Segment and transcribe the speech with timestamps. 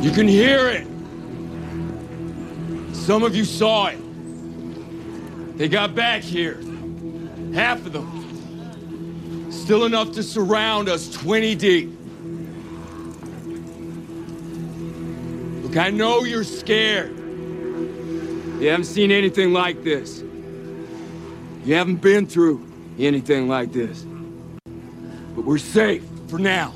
[0.00, 0.86] You can hear it.
[2.96, 3.98] Some of you saw it.
[5.58, 6.58] They got back here.
[7.52, 9.52] Half of them.
[9.52, 11.90] Still enough to surround us 20 deep.
[15.64, 17.14] Look, I know you're scared.
[17.18, 20.22] You haven't seen anything like this.
[21.66, 22.66] You haven't been through
[22.98, 24.06] anything like this.
[25.34, 26.72] But we're safe for now.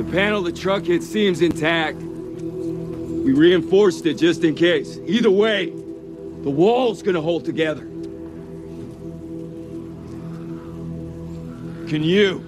[0.00, 1.98] The panel the truck hit seems intact.
[1.98, 4.98] We reinforced it just in case.
[5.04, 7.82] Either way, the wall's gonna hold together.
[11.86, 12.42] Can you?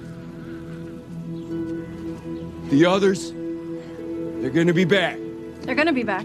[2.70, 3.32] The others?
[3.32, 5.18] They're gonna be back.
[5.60, 6.24] They're gonna be back.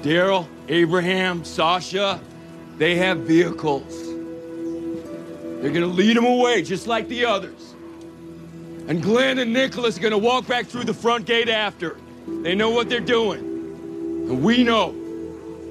[0.00, 2.18] Daryl, Abraham, Sasha,
[2.78, 4.05] they have vehicles.
[5.66, 7.74] They're gonna lead them away just like the others.
[8.86, 11.96] And Glenn and Nicholas are gonna walk back through the front gate after.
[12.28, 13.40] They know what they're doing.
[13.40, 14.92] And we know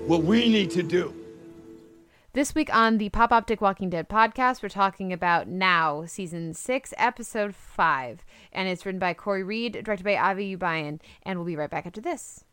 [0.06, 1.14] what we need to do.
[2.34, 6.94] This week on the Pop Optic Walking Dead podcast, we're talking about Now, season six,
[6.98, 8.26] episode five.
[8.52, 11.00] And it's written by Corey Reed, directed by Avi Youabian.
[11.24, 12.45] And we'll be right back after this.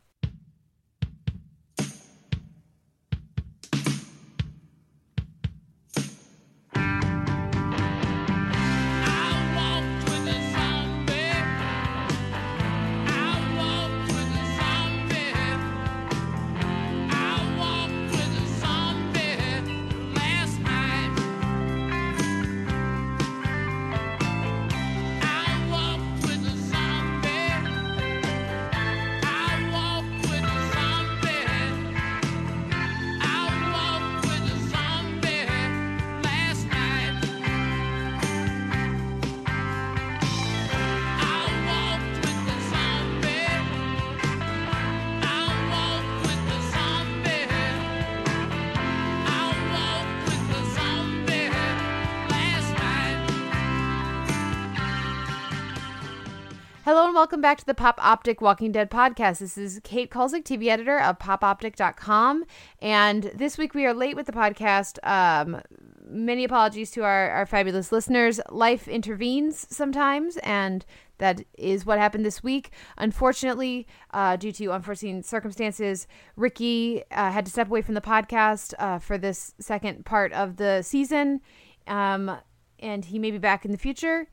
[57.13, 59.41] And welcome back to the Pop Optic Walking Dead podcast.
[59.41, 62.47] This is Kate Kulzick, TV editor of popoptic.com.
[62.81, 64.99] And this week we are late with the podcast.
[65.07, 65.61] Um,
[66.09, 68.41] many apologies to our, our fabulous listeners.
[68.49, 70.87] Life intervenes sometimes, and
[71.19, 72.71] that is what happened this week.
[72.97, 76.07] Unfortunately, uh, due to unforeseen circumstances,
[76.37, 80.57] Ricky uh, had to step away from the podcast uh, for this second part of
[80.57, 81.43] the season.
[81.87, 82.39] Um,
[82.79, 84.29] and he may be back in the future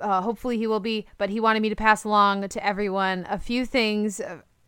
[0.00, 3.38] uh, hopefully he will be, but he wanted me to pass along to everyone a
[3.38, 4.20] few things.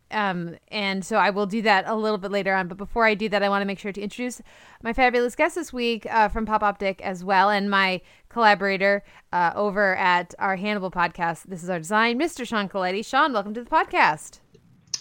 [0.09, 2.67] Um, and so I will do that a little bit later on.
[2.67, 4.41] But before I do that, I want to make sure to introduce
[4.81, 9.51] my fabulous guest this week uh, from Pop Optic as well, and my collaborator uh,
[9.55, 11.43] over at our Hannibal podcast.
[11.43, 12.47] This is our design, Mr.
[12.47, 13.03] Sean Coletti.
[13.05, 14.39] Sean, welcome to the podcast.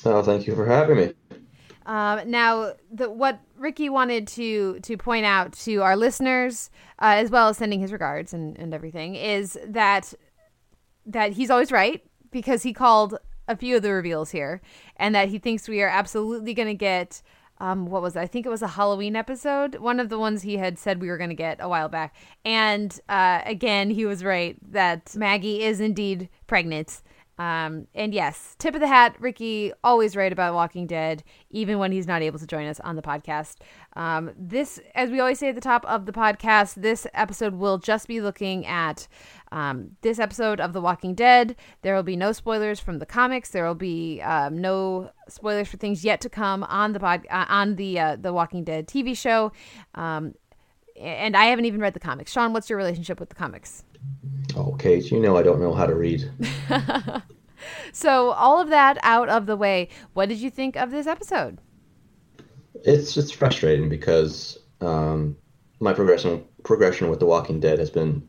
[0.05, 1.15] Oh, thank you for having me.
[1.87, 7.31] Um, now, the, what Ricky wanted to to point out to our listeners, uh, as
[7.31, 10.15] well as sending his regards and, and everything, is that
[11.07, 13.19] that he's always right because he called
[13.49, 14.61] a few of the reveals here,
[14.97, 17.23] and that he thinks we are absolutely going to get.
[17.59, 18.21] Um, what was it?
[18.21, 21.09] I think it was a Halloween episode, one of the ones he had said we
[21.09, 22.15] were going to get a while back.
[22.45, 27.01] And uh, again, he was right that Maggie is indeed pregnant.
[27.39, 31.93] Um, and yes, tip of the hat, Ricky, always right about Walking Dead, even when
[31.93, 33.57] he's not able to join us on the podcast.
[33.95, 37.79] Um, this, as we always say at the top of the podcast, this episode will
[37.79, 39.07] just be looking at
[39.53, 41.57] um, this episode of The Walking Dead.
[41.83, 43.51] There will be no spoilers from the comics.
[43.51, 47.47] There will be um, no spoilers for things yet to come on the pod, uh,
[47.49, 49.53] on the uh, the Walking Dead TV show.
[51.01, 52.33] And I haven't even read the comics.
[52.33, 53.85] Sean, what's your relationship with the comics?
[54.57, 56.31] Oh, Kate, you know I don't know how to read.
[57.93, 61.59] so, all of that out of the way, what did you think of this episode?
[62.85, 65.37] It's just frustrating because um,
[65.81, 68.27] my progression progression with The Walking Dead has been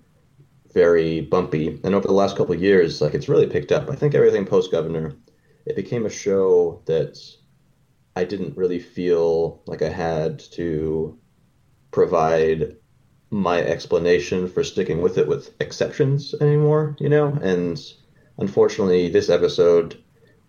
[0.74, 3.90] very bumpy, and over the last couple years, like it's really picked up.
[3.90, 5.14] I think everything post Governor,
[5.66, 7.20] it became a show that
[8.16, 11.18] I didn't really feel like I had to
[11.92, 12.76] provide
[13.30, 17.28] my explanation for sticking with it with exceptions anymore, you know?
[17.42, 17.80] And
[18.38, 20.02] unfortunately, this episode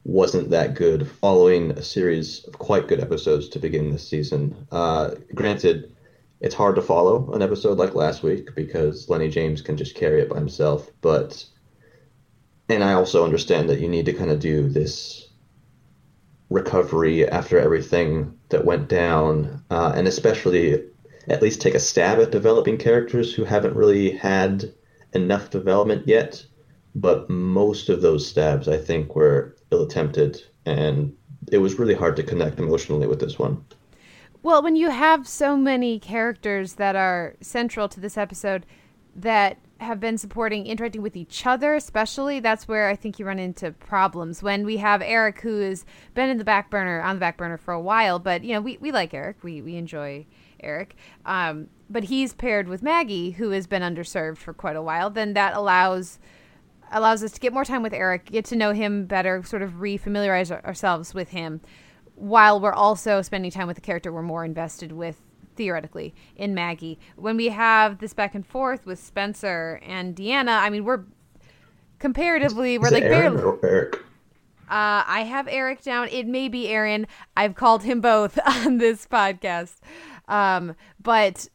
[0.05, 4.67] wasn't that good following a series of quite good episodes to begin this season.
[4.71, 5.95] Uh, granted,
[6.41, 10.21] it's hard to follow an episode like last week because Lennie James can just carry
[10.23, 11.45] it by himself, but.
[12.71, 15.27] And I also understand that you need to kind of do this
[16.51, 20.85] recovery after everything that went down, uh, and especially
[21.29, 24.73] at least take a stab at developing characters who haven't really had
[25.13, 26.45] enough development yet,
[26.95, 31.15] but most of those stabs I think were ill attempted, and
[31.53, 33.65] it was really hard to connect emotionally with this one.
[34.43, 38.65] Well, when you have so many characters that are central to this episode
[39.17, 43.39] that have been supporting interacting with each other especially that's where i think you run
[43.39, 44.43] into problems.
[44.43, 45.85] When we have eric who has
[46.15, 48.61] been in the back burner on the back burner for a while but you know
[48.61, 49.43] we, we like eric.
[49.45, 50.27] We, we enjoy
[50.61, 55.11] eric um, but he's paired with maggie who has been underserved for quite a while
[55.11, 56.19] then that allows
[56.91, 59.73] allows us to get more time with eric get to know him better sort of
[59.73, 61.61] refamiliarize ourselves with him
[62.15, 65.21] while we're also spending time with the character we're more invested with
[65.59, 66.99] theoretically in Maggie.
[67.17, 71.05] When we have this back and forth with Spencer and Deanna, I mean we're
[71.99, 73.97] comparatively we're Is like barely Eric?
[74.71, 76.09] uh, I have Eric down.
[76.09, 77.07] It may be Aaron.
[77.37, 79.75] I've called him both on this podcast.
[80.29, 81.49] Um, but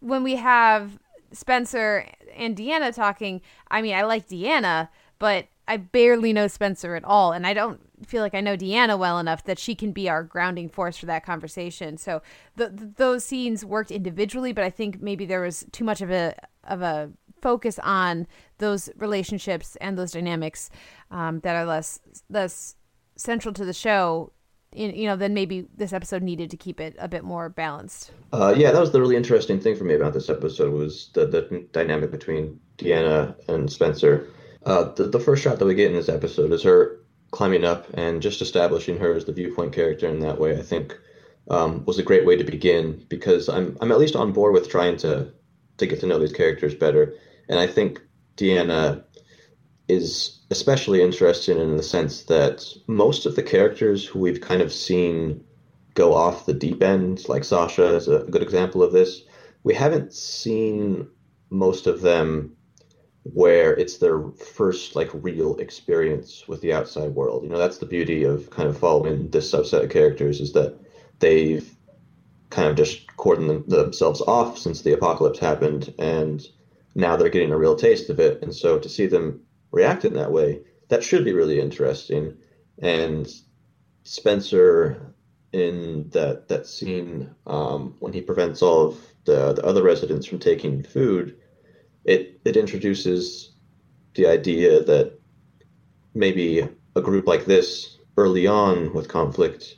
[0.00, 0.98] when we have
[1.32, 4.88] Spencer and Deanna talking, I mean, I like Deanna,
[5.18, 7.32] but I barely know Spencer at all.
[7.32, 10.22] And I don't feel like I know Deanna well enough that she can be our
[10.22, 11.96] grounding force for that conversation.
[11.96, 12.22] So
[12.56, 16.10] the, the, those scenes worked individually, but I think maybe there was too much of
[16.10, 16.34] a
[16.64, 17.10] of a
[17.40, 18.26] focus on
[18.58, 20.70] those relationships and those dynamics
[21.10, 22.76] um, that are less less
[23.16, 24.32] central to the show.
[24.74, 28.12] You know, then maybe this episode needed to keep it a bit more balanced.
[28.32, 31.26] Uh, yeah, that was the really interesting thing for me about this episode was the,
[31.26, 34.28] the dynamic between Deanna and Spencer.
[34.64, 36.98] Uh, the, the first shot that we get in this episode is her
[37.32, 40.96] climbing up and just establishing her as the viewpoint character in that way, I think
[41.50, 44.70] um, was a great way to begin because I'm I'm at least on board with
[44.70, 45.32] trying to
[45.78, 47.14] to get to know these characters better,
[47.48, 48.00] and I think
[48.36, 49.02] Deanna
[49.92, 54.72] is especially interesting in the sense that most of the characters who we've kind of
[54.72, 55.44] seen
[55.94, 59.22] go off the deep end, like Sasha is a good example of this,
[59.62, 61.08] we haven't seen
[61.50, 62.56] most of them
[63.24, 67.44] where it's their first like real experience with the outside world.
[67.44, 70.76] You know, that's the beauty of kind of following this subset of characters is that
[71.20, 71.70] they've
[72.50, 76.46] kind of just cordoned themselves off since the apocalypse happened, and
[76.94, 78.42] now they're getting a real taste of it.
[78.42, 79.40] And so to see them
[79.72, 82.36] react in that way, that should be really interesting.
[82.80, 83.28] And
[84.04, 85.14] Spencer
[85.52, 90.38] in that that scene um, when he prevents all of the, the other residents from
[90.38, 91.36] taking food
[92.04, 93.52] it it introduces
[94.14, 95.18] the idea that
[96.14, 99.76] maybe a group like this early on with conflict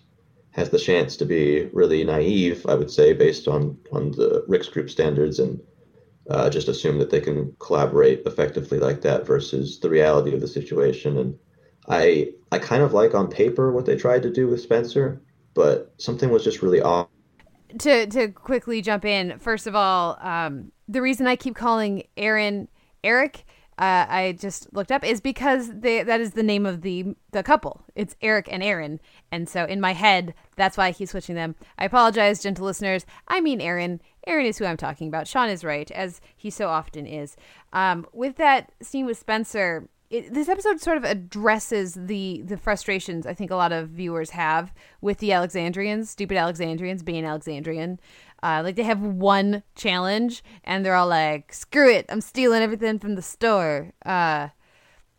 [0.50, 4.68] has the chance to be really naive, I would say, based on on the Rick's
[4.68, 5.60] group standards, and
[6.30, 10.48] uh, just assume that they can collaborate effectively like that versus the reality of the
[10.48, 11.18] situation.
[11.18, 11.38] And
[11.88, 15.20] I I kind of like on paper what they tried to do with Spencer,
[15.54, 17.08] but something was just really off.
[17.78, 22.68] To to quickly jump in, first of all, um, the reason I keep calling Aaron
[23.02, 23.44] Eric,
[23.78, 27.42] uh, I just looked up, is because they, that is the name of the the
[27.42, 27.82] couple.
[27.96, 29.00] It's Eric and Aaron,
[29.32, 31.56] and so in my head, that's why I keep switching them.
[31.78, 33.04] I apologize, gentle listeners.
[33.26, 34.00] I mean Aaron.
[34.26, 35.26] Aaron is who I'm talking about.
[35.26, 37.36] Sean is right, as he so often is.
[37.72, 43.26] Um, with that scene with Spencer, it, this episode sort of addresses the the frustrations
[43.26, 47.98] I think a lot of viewers have with the Alexandrians, stupid Alexandrians being Alexandrian.
[48.44, 52.98] Uh, like they have one challenge and they're all like, "Screw it, I'm stealing everything
[52.98, 54.48] from the store," uh,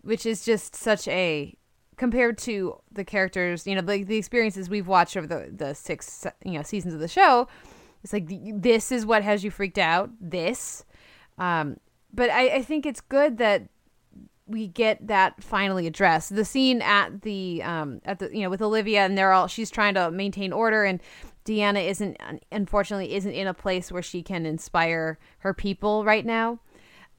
[0.03, 1.57] which is just such a
[1.97, 6.27] compared to the characters, you know, like the experiences we've watched over the the six
[6.43, 7.47] you know seasons of the show.
[8.03, 10.11] It's like this is what has you freaked out.
[10.21, 10.85] This,
[11.39, 11.79] um,
[12.13, 13.63] but I, I think it's good that
[14.45, 16.35] we get that finally addressed.
[16.35, 19.71] The scene at the um at the you know with Olivia and they're all she's
[19.71, 21.01] trying to maintain order and
[21.45, 22.17] Deanna isn't
[22.51, 26.59] unfortunately isn't in a place where she can inspire her people right now.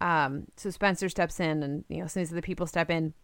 [0.01, 3.15] Um, so Spencer steps in, and you know some of the people step in.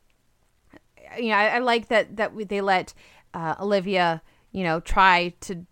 [1.18, 2.94] You know, I, I like that that they let
[3.34, 5.66] uh, Olivia, you know, try to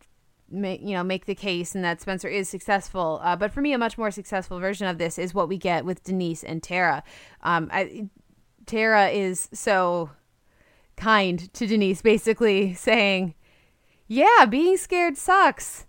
[0.51, 3.21] make you know make the case, and that Spencer is successful.
[3.23, 5.85] Uh, but for me, a much more successful version of this is what we get
[5.85, 7.05] with Denise and Tara.
[7.43, 8.09] Um, I,
[8.67, 10.11] Tara is so
[10.97, 13.35] kind to Denise, basically saying
[14.11, 15.87] yeah, being scared sucks.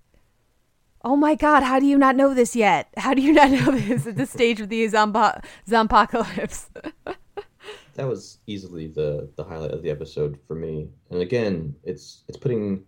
[1.03, 2.87] Oh my god, how do you not know this yet?
[2.95, 6.67] How do you not know this at this stage of the zombo- zompocalypse?
[7.95, 10.87] that was easily the the highlight of the episode for me.
[11.09, 12.83] And again, it's it's putting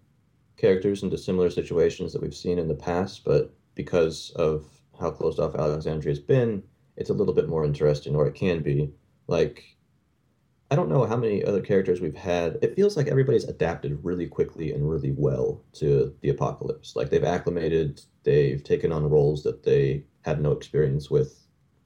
[0.55, 4.63] characters into similar situations that we've seen in the past, but because of
[4.99, 6.61] how closed off Alexandria's been,
[6.95, 8.93] it's a little bit more interesting, or it can be.
[9.25, 9.63] Like
[10.73, 12.57] I don't know how many other characters we've had.
[12.63, 16.95] It feels like everybody's adapted really quickly and really well to the apocalypse.
[16.95, 21.45] Like they've acclimated, they've taken on roles that they had no experience with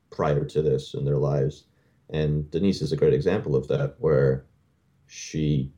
[0.10, 1.66] prior to this in their lives.
[2.12, 4.46] And Denise is a great example of that, where
[5.08, 5.74] she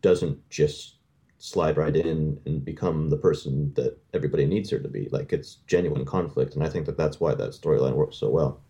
[0.00, 0.98] doesn't just
[1.38, 5.08] slide right in and become the person that everybody needs her to be.
[5.10, 8.62] Like it's genuine conflict, and I think that that's why that storyline works so well.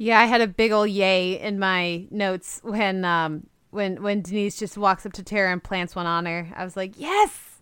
[0.00, 4.58] Yeah, I had a big old yay in my notes when um when when Denise
[4.58, 6.48] just walks up to Tara and plants one on her.
[6.56, 7.60] I was like, yes,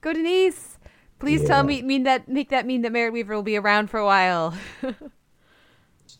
[0.00, 0.78] go Denise.
[1.18, 1.48] Please yeah.
[1.48, 4.06] tell me mean that make that mean that Merritt Wever will be around for a
[4.06, 4.54] while.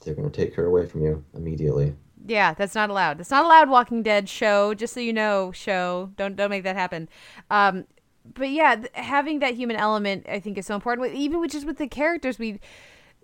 [0.05, 1.95] They're gonna take her away from you immediately.
[2.27, 3.19] Yeah, that's not allowed.
[3.23, 3.71] It's not allowed.
[3.71, 6.11] Walking Dead show, just so you know, show.
[6.19, 7.09] Don't don't make that happen.
[7.51, 7.87] Um,
[8.35, 11.15] but yeah, th- having that human element, I think, is so important.
[11.15, 12.61] Even with just with the characters, we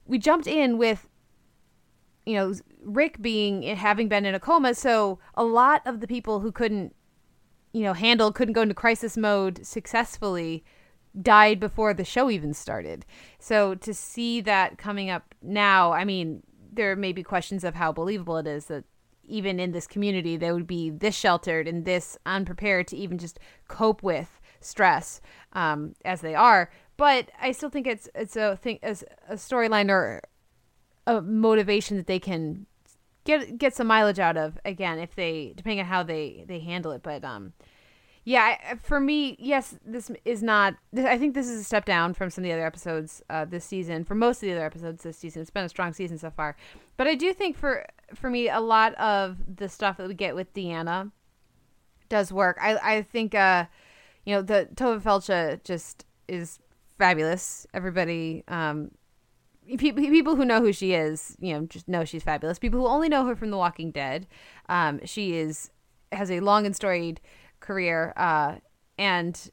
[0.07, 1.09] we jumped in with,
[2.27, 6.41] you know, Rick being having been in a coma, so a lot of the people
[6.41, 6.95] who couldn't,
[7.73, 10.65] you know, handle couldn't go into crisis mode successfully
[11.21, 13.05] died before the show even started.
[13.39, 17.93] So to see that coming up now, I mean, there may be questions of how
[17.93, 18.85] believable it is that
[19.25, 23.39] even in this community they would be this sheltered and this unprepared to even just
[23.69, 25.21] cope with stress
[25.53, 26.71] um, as they are.
[26.97, 30.23] But I still think it's it's a thing as a storyline or
[31.07, 32.67] a motivation that they can
[33.25, 36.93] get get some mileage out of again if they depending on how they they handle
[36.93, 37.03] it.
[37.03, 37.53] But um,
[38.25, 40.75] yeah, for me, yes, this is not.
[40.97, 43.65] I think this is a step down from some of the other episodes uh, this
[43.65, 44.05] season.
[44.05, 46.57] For most of the other episodes this season, it's been a strong season so far.
[46.97, 50.35] But I do think for for me, a lot of the stuff that we get
[50.37, 51.11] with Deanna
[52.09, 52.59] does work.
[52.61, 53.67] I I think uh,
[54.25, 56.59] you know, the Tovah Feldshuh just is
[56.99, 57.67] fabulous.
[57.75, 58.91] Everybody, um,
[59.67, 62.59] people who know who she is, you know, just know she's fabulous.
[62.59, 64.27] People who only know her from The Walking Dead,
[64.69, 65.71] um, she is
[66.11, 67.21] has a long and storied
[67.61, 68.57] career uh,
[68.99, 69.51] and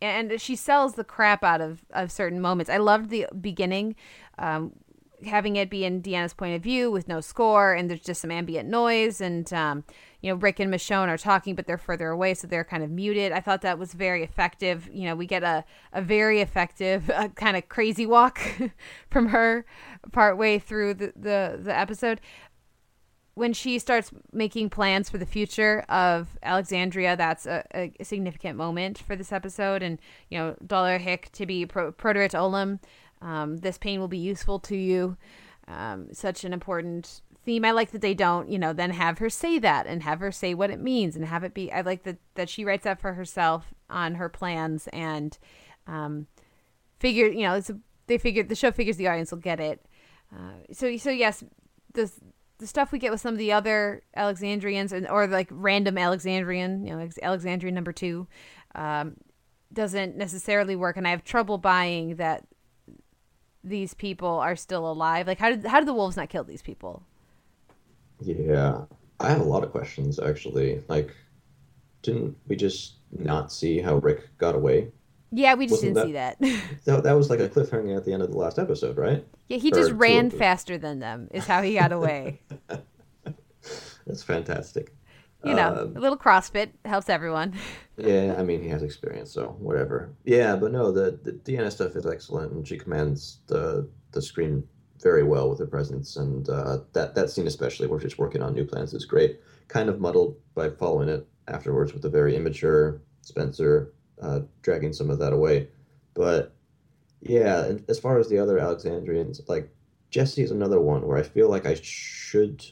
[0.00, 2.70] and she sells the crap out of, of certain moments.
[2.70, 3.96] I loved the beginning,
[4.38, 4.72] um,
[5.26, 8.30] having it be in Deanna's point of view with no score, and there's just some
[8.30, 9.84] ambient noise, and um,
[10.20, 12.90] you know Rick and Michonne are talking, but they're further away, so they're kind of
[12.90, 13.32] muted.
[13.32, 14.88] I thought that was very effective.
[14.92, 18.40] You know, we get a a very effective uh, kind of crazy walk
[19.10, 19.64] from her
[20.12, 22.20] part way through the the, the episode
[23.38, 28.98] when she starts making plans for the future of Alexandria, that's a, a significant moment
[28.98, 29.80] for this episode.
[29.80, 32.80] And, you know, Dollar Hick to be pro- Proterit Olam,
[33.20, 35.16] um, this pain will be useful to you.
[35.66, 37.64] Um, such an important theme.
[37.64, 40.32] I like that they don't, you know, then have her say that and have her
[40.32, 41.70] say what it means and have it be.
[41.72, 45.36] I like that that she writes that for herself on her plans and
[45.86, 46.26] um,
[46.98, 49.84] figure, you know, it's a, they figure the show figures the audience will get it.
[50.34, 51.44] Uh, so so yes,
[51.92, 52.18] this
[52.58, 56.84] the stuff we get with some of the other Alexandrians and or like random Alexandrian,
[56.84, 58.26] you know, Alexandrian number two,
[58.74, 59.16] um,
[59.72, 62.44] doesn't necessarily work, and I have trouble buying that
[63.64, 65.26] these people are still alive.
[65.26, 67.02] Like, how did how did the wolves not kill these people?
[68.20, 68.82] Yeah,
[69.20, 70.82] I have a lot of questions actually.
[70.88, 71.14] Like,
[72.02, 74.88] didn't we just not see how Rick got away?
[75.30, 76.80] Yeah, we just Wasn't didn't that, see that.
[76.84, 77.02] that.
[77.04, 79.24] That was like a cliffhanger at the end of the last episode, right?
[79.48, 81.28] Yeah, he just ran faster than them.
[81.32, 82.40] Is how he got away.
[84.06, 84.94] That's fantastic.
[85.44, 87.54] You know, um, a little CrossFit helps everyone.
[87.96, 90.12] yeah, I mean, he has experience, so whatever.
[90.24, 94.64] Yeah, but no, the the Deanna stuff is excellent, and she commands the the screen
[95.00, 98.54] very well with her presence, and uh, that that scene especially, where she's working on
[98.54, 99.40] new plans, is great.
[99.68, 105.10] Kind of muddled by following it afterwards with a very immature Spencer uh, dragging some
[105.10, 105.68] of that away.
[106.14, 106.54] But
[107.20, 109.70] yeah, as far as the other Alexandrians, like
[110.10, 112.64] Jesse is another one where I feel like I should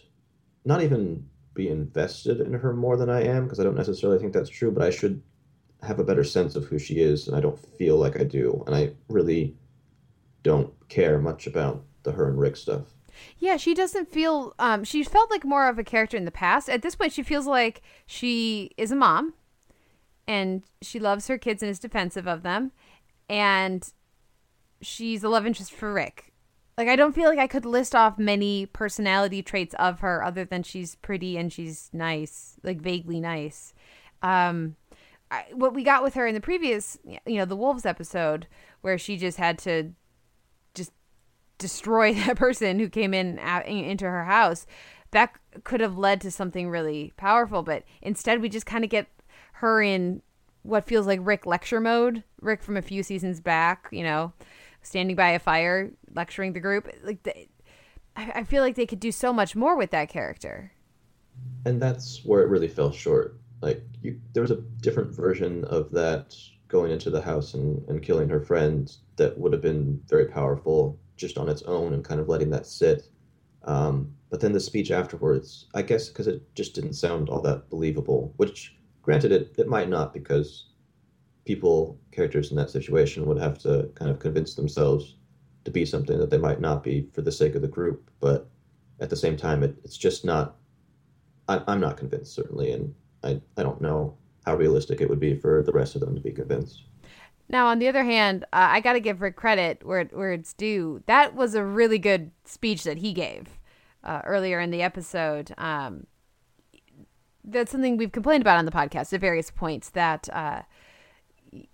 [0.65, 4.33] not even be invested in her more than I am because I don't necessarily think
[4.33, 5.23] that's true, but I should
[5.83, 8.63] have a better sense of who she is, and I don't feel like I do,
[8.67, 9.57] and I really
[10.43, 12.95] don't care much about the her and Rick stuff.
[13.39, 14.55] Yeah, she doesn't feel.
[14.59, 16.69] Um, she felt like more of a character in the past.
[16.69, 19.35] At this point, she feels like she is a mom
[20.27, 22.73] and she loves her kids and is defensive of them
[23.29, 23.93] and
[24.81, 26.33] she's a love interest for Rick.
[26.79, 30.45] Like I don't feel like I could list off many personality traits of her other
[30.45, 33.73] than she's pretty and she's nice, like vaguely nice.
[34.23, 34.77] Um
[35.31, 38.47] I, what we got with her in the previous, you know, the wolves episode
[38.83, 39.93] where she just had to
[40.75, 40.93] just
[41.59, 44.67] destroy that person who came in out, into her house,
[45.11, 49.09] that could have led to something really powerful, but instead we just kind of get
[49.55, 50.23] her in
[50.63, 52.23] what feels like Rick lecture mode.
[52.41, 54.33] Rick from a few seasons back, you know,
[54.87, 56.89] standing by a fire lecturing the group.
[57.03, 57.35] Like, the,
[58.17, 60.73] I, I feel like they could do so much more with that character.
[61.65, 63.39] And that's where it really fell short.
[63.61, 66.35] Like, you, there was a different version of that
[66.69, 70.99] going into the house and, and killing her friend that would have been very powerful
[71.17, 73.09] just on its own and kind of letting that sit.
[73.65, 77.71] Um, but then the speech afterwards, I guess because it just didn't sound all that
[77.71, 80.67] believable, which granted it, it might not because
[81.47, 85.17] people, characters in that situation would have to kind of convince themselves
[85.65, 88.11] to be something that they might not be for the sake of the group.
[88.21, 88.49] But
[89.01, 90.57] at the same time, it, it's just not,
[91.49, 92.73] I, I'm not convinced, certainly.
[92.73, 96.15] And I, I don't know how realistic it would be for the rest of them
[96.15, 96.83] to be convinced.
[97.49, 100.53] Now, on the other hand, uh, I got to give Rick credit where where it's
[100.53, 101.03] due.
[101.07, 103.61] That was a really good speech that he gave
[104.03, 105.55] uh, earlier in the episode.
[105.57, 106.09] Um,
[107.45, 109.91] that's something we've complained about on the podcast at various points.
[109.91, 110.63] That uh,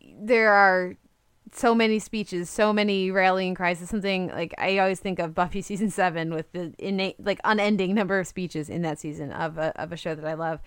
[0.01, 0.97] there are
[1.55, 3.83] so many speeches, so many rallying cries.
[3.83, 7.95] It's something like I always think of Buffy season seven with the innate, like unending
[7.95, 10.61] number of speeches in that season of a, of a show that I love.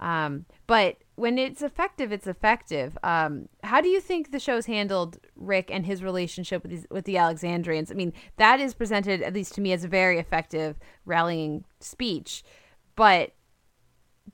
[0.00, 2.98] Um, but when it's effective, it's effective.
[3.04, 7.04] Um, how do you think the show's handled Rick and his relationship with these, with
[7.04, 7.92] the Alexandrians?
[7.92, 12.42] I mean, that is presented at least to me as a very effective rallying speech,
[12.96, 13.32] but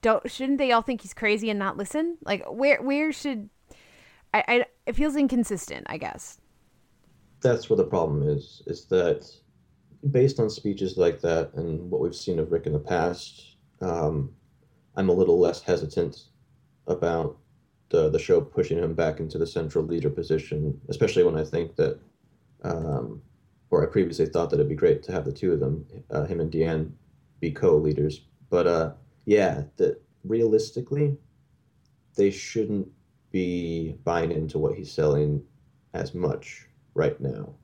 [0.00, 2.18] don't shouldn't they all think he's crazy and not listen?
[2.25, 3.50] Like where where should
[4.35, 6.40] I, I it feels inconsistent, I guess.
[7.40, 8.62] That's where the problem is.
[8.66, 9.30] Is that
[10.11, 14.30] based on speeches like that and what we've seen of Rick in the past, um,
[14.97, 16.25] I'm a little less hesitant
[16.87, 17.37] about
[17.90, 21.76] the the show pushing him back into the central leader position, especially when I think
[21.76, 21.99] that,
[22.62, 23.23] um,
[23.70, 26.25] or I previously thought that it'd be great to have the two of them, uh,
[26.25, 26.90] him and Deanne,
[27.40, 28.23] be co-leaders.
[28.50, 28.92] But uh,
[29.25, 31.16] yeah, that realistically,
[32.16, 32.88] they shouldn't
[33.30, 35.42] be buying into what he's selling
[35.94, 37.54] as much right now,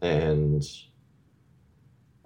[0.00, 0.64] and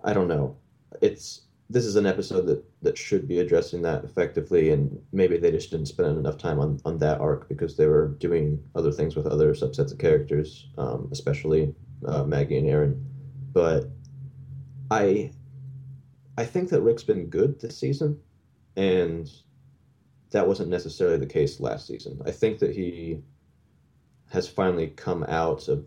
[0.05, 0.57] I don't know.
[1.03, 5.51] It's this is an episode that that should be addressing that effectively and maybe they
[5.51, 9.15] just didn't spend enough time on on that arc because they were doing other things
[9.15, 11.75] with other subsets of characters um, especially
[12.07, 13.05] uh, maggie and aaron
[13.53, 13.91] but
[14.91, 15.31] i
[16.39, 18.19] i think that rick's been good this season
[18.77, 19.31] and
[20.31, 23.23] that wasn't necessarily the case last season i think that he
[24.31, 25.87] has finally come out of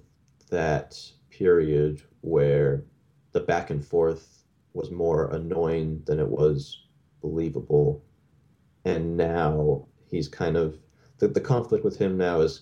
[0.49, 0.97] that
[1.30, 2.84] period where
[3.32, 6.84] the back and forth was more annoying than it was
[7.21, 8.04] believable.
[8.86, 10.77] And now he's kind of
[11.19, 12.62] the, the conflict with him now is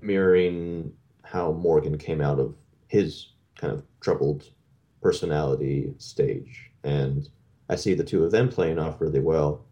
[0.00, 0.92] mirroring
[1.24, 2.54] how Morgan came out of
[2.86, 4.44] his kind of troubled
[5.02, 6.70] personality stage.
[6.84, 7.28] And
[7.68, 9.64] I see the two of them playing off really well.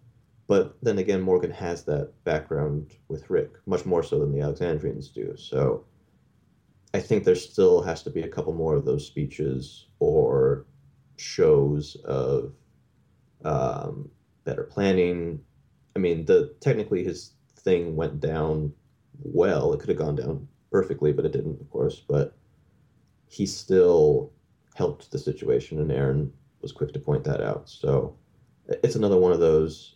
[0.49, 5.09] But then again, Morgan has that background with Rick, much more so than the Alexandrians
[5.09, 5.37] do.
[5.37, 5.85] So
[6.95, 10.67] I think there still has to be a couple more of those speeches or
[11.17, 12.53] shows of
[13.45, 14.11] um,
[14.45, 15.41] better planning.
[15.97, 18.73] I mean, the technically his thing went down
[19.23, 19.73] well.
[19.73, 22.01] It could have gone down perfectly, but it didn't, of course.
[22.07, 22.37] But
[23.29, 24.33] he still
[24.75, 27.69] helped the situation, and Aaron was quick to point that out.
[27.69, 28.17] So
[28.69, 29.96] it's another one of those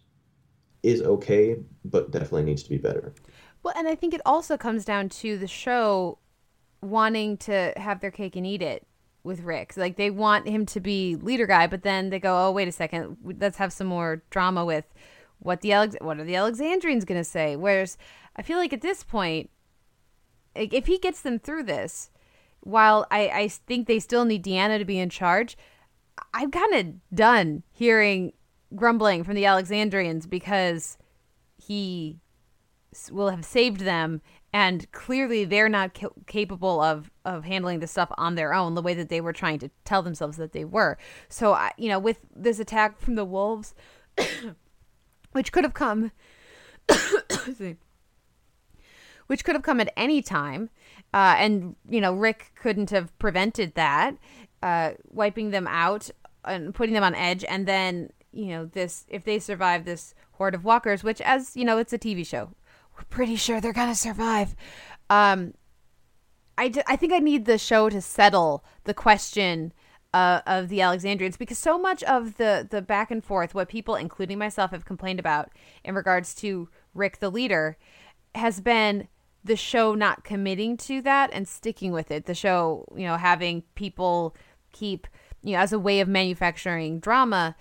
[0.82, 3.12] is okay, but definitely needs to be better.
[3.62, 6.18] Well, and I think it also comes down to the show
[6.80, 8.86] wanting to have their cake and eat it
[9.22, 9.76] with Rick.
[9.76, 12.72] Like they want him to be leader guy, but then they go, "Oh, wait a
[12.72, 14.86] second, let's have some more drama with
[15.38, 17.98] what the Alex- what are the Alexandrians going to say?" Whereas
[18.36, 19.50] I feel like at this point,
[20.54, 22.10] if he gets them through this,
[22.60, 25.56] while I I think they still need Deanna to be in charge,
[26.32, 28.32] I'm kind of done hearing
[28.74, 30.96] grumbling from the Alexandrians because
[31.56, 32.18] he
[33.10, 34.20] will have saved them
[34.52, 38.82] and clearly they're not ca- capable of of handling this stuff on their own the
[38.82, 40.98] way that they were trying to tell themselves that they were.
[41.28, 43.74] So I, you know with this attack from the wolves
[45.32, 46.10] which could have come
[49.28, 50.70] which could have come at any time
[51.14, 54.16] uh, and you know rick couldn't have prevented that
[54.62, 56.10] uh, wiping them out
[56.44, 60.54] and putting them on edge and then you know this if they survive this horde
[60.54, 62.50] of walkers which as you know it's a tv show
[63.00, 64.54] we're pretty sure they're gonna survive.
[65.08, 65.54] Um,
[66.58, 69.72] I, d- I think I need the show to settle the question
[70.12, 73.94] uh, of the Alexandrians because so much of the the back and forth, what people,
[73.94, 75.50] including myself, have complained about
[75.84, 77.78] in regards to Rick the leader,
[78.34, 79.08] has been
[79.42, 82.26] the show not committing to that and sticking with it.
[82.26, 84.36] The show, you know, having people
[84.72, 85.06] keep,
[85.42, 87.56] you know, as a way of manufacturing drama,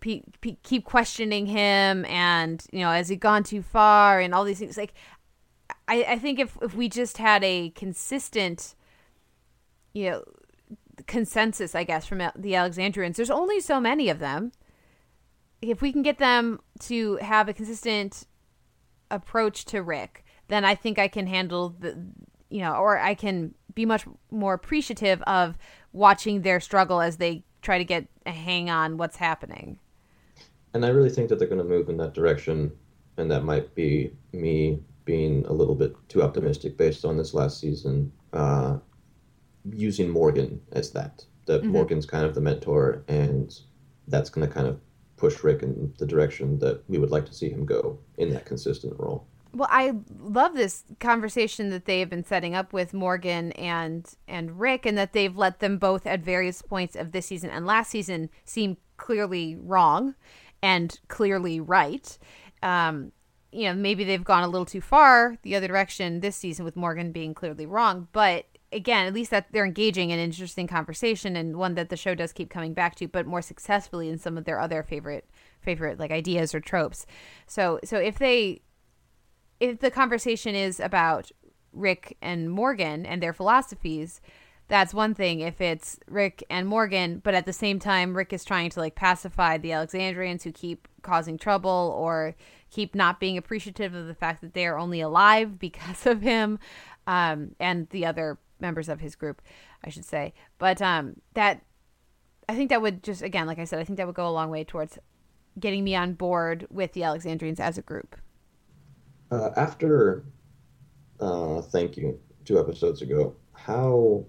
[0.00, 4.44] pe- pe- keep questioning him and you know has he gone too far and all
[4.44, 4.94] these things like
[5.86, 8.74] i i think if if we just had a consistent
[9.92, 10.24] you know
[11.06, 14.52] consensus i guess from the alexandrians there's only so many of them
[15.60, 18.26] if we can get them to have a consistent
[19.10, 21.96] approach to rick then i think i can handle the
[22.50, 25.56] you know or i can be much more appreciative of
[25.92, 29.78] watching their struggle as they try to get a hang on what's happening.
[30.74, 32.72] And I really think that they're going to move in that direction,
[33.16, 37.58] and that might be me being a little bit too optimistic based on this last
[37.58, 38.12] season.
[38.32, 38.78] Uh,
[39.72, 41.24] using Morgan as that.
[41.46, 41.72] That mm-hmm.
[41.72, 43.58] Morgan's kind of the mentor, and
[44.08, 44.80] that's going to kind of
[45.16, 48.46] push Rick in the direction that we would like to see him go in that
[48.46, 49.26] consistent role.
[49.52, 54.60] Well, I love this conversation that they have been setting up with Morgan and and
[54.60, 57.90] Rick, and that they've let them both at various points of this season and last
[57.90, 60.14] season seem clearly wrong
[60.62, 62.18] and clearly right.
[62.62, 63.12] Um,
[63.52, 66.76] you know, maybe they've gone a little too far the other direction this season with
[66.76, 71.36] Morgan being clearly wrong, but again, at least that they're engaging in an interesting conversation
[71.36, 74.36] and one that the show does keep coming back to, but more successfully in some
[74.36, 75.28] of their other favorite
[75.60, 77.06] favorite like ideas or tropes.
[77.46, 78.62] So so if they
[79.60, 81.30] if the conversation is about
[81.72, 84.20] Rick and Morgan and their philosophies,
[84.68, 88.44] that's one thing if it's Rick and Morgan, but at the same time Rick is
[88.44, 92.34] trying to like pacify the Alexandrians who keep causing trouble or
[92.70, 96.58] keep not being appreciative of the fact that they are only alive because of him
[97.06, 99.40] um, and the other members of his group,
[99.82, 100.34] I should say.
[100.58, 101.62] But um, that
[102.48, 104.30] I think that would just again, like I said, I think that would go a
[104.30, 104.98] long way towards
[105.58, 108.16] getting me on board with the Alexandrians as a group.
[109.30, 110.24] Uh, after
[111.20, 114.24] uh, thank you two episodes ago, how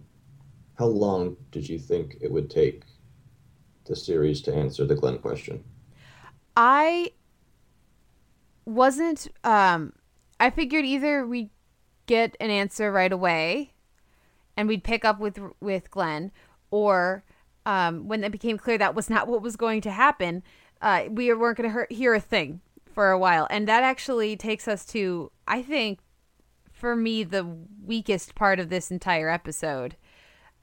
[0.79, 2.83] how long did you think it would take
[3.85, 5.61] the series to answer the Glenn question?
[6.55, 7.11] I
[8.63, 9.27] wasn't.
[9.43, 9.91] Um,
[10.39, 11.49] I figured either we
[12.05, 13.73] get an answer right away
[14.55, 16.31] and we'd pick up with with Glenn,
[16.71, 17.25] or
[17.65, 20.43] um, when it became clear that was not what was going to happen,
[20.81, 24.65] uh, we weren't going to hear a thing for a while, and that actually takes
[24.65, 25.99] us to I think
[26.71, 27.45] for me the
[27.85, 29.97] weakest part of this entire episode.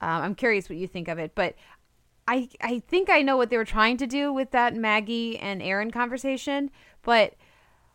[0.01, 1.55] Um, I'm curious what you think of it, but
[2.29, 5.63] I I think I know what they were trying to do with that Maggie and
[5.63, 6.71] Aaron conversation,
[7.03, 7.35] but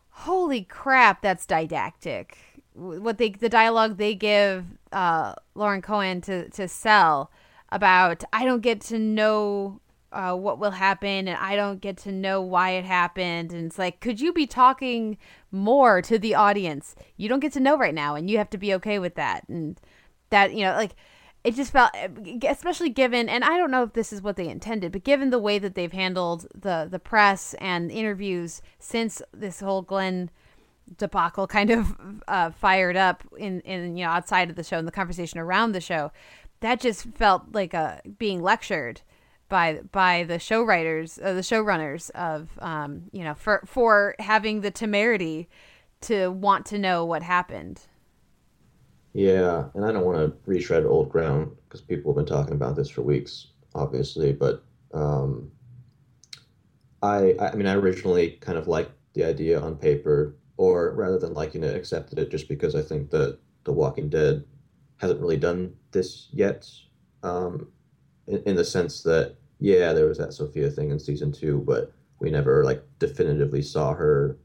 [0.10, 2.38] holy crap, that's didactic.
[2.74, 7.32] What they the dialogue they give uh, Lauren Cohan to to sell
[7.70, 12.12] about I don't get to know uh, what will happen and I don't get to
[12.12, 15.18] know why it happened and it's like could you be talking
[15.52, 16.96] more to the audience?
[17.18, 19.48] You don't get to know right now and you have to be okay with that
[19.50, 19.80] and
[20.30, 20.96] that you know like
[21.44, 21.92] it just felt
[22.48, 25.40] especially given and I don't know if this is what they intended but given the
[25.40, 30.30] way that they've handled the the press and interviews since this whole Glenn
[30.98, 31.96] debacle kind of
[32.28, 35.72] uh, fired up in in you know outside of the show and the conversation around
[35.72, 36.12] the show
[36.60, 39.02] that just felt like a being lectured
[39.50, 44.62] by by the show writers uh, the showrunners of um, you know for for having
[44.62, 45.48] the temerity
[46.02, 47.82] to want to know what happened
[49.14, 52.76] yeah and i don't want to retread old ground because people have been talking about
[52.76, 55.52] this for weeks obviously but um,
[57.02, 61.34] I, I mean, I originally kind of liked the idea on paper or rather than
[61.34, 64.44] liking it, accepted it just because I think that The Walking Dead
[64.98, 66.70] hasn't really done this yet.
[67.24, 67.68] Um,
[68.28, 71.92] in, in the sense that, yeah, there was that Sophia thing in season two, but
[72.20, 74.38] we never like definitively saw her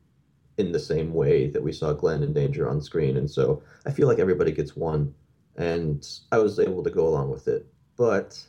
[0.59, 3.17] in the same way that we saw Glenn in danger on screen.
[3.17, 5.15] And so I feel like everybody gets one,
[5.57, 7.67] and I was able to go along with it.
[7.97, 8.43] But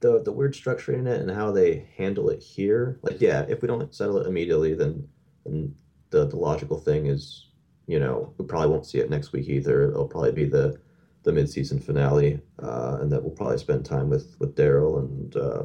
[0.00, 3.62] the the weird structure in it and how they handle it here, like yeah, if
[3.62, 5.08] we don't settle it immediately, then
[5.44, 5.74] then
[6.10, 7.48] the the logical thing is,
[7.86, 9.90] you know, we probably won't see it next week either.
[9.90, 10.78] It'll probably be the
[11.22, 15.36] the mid season finale, uh, and that we'll probably spend time with with Daryl and
[15.36, 15.64] uh,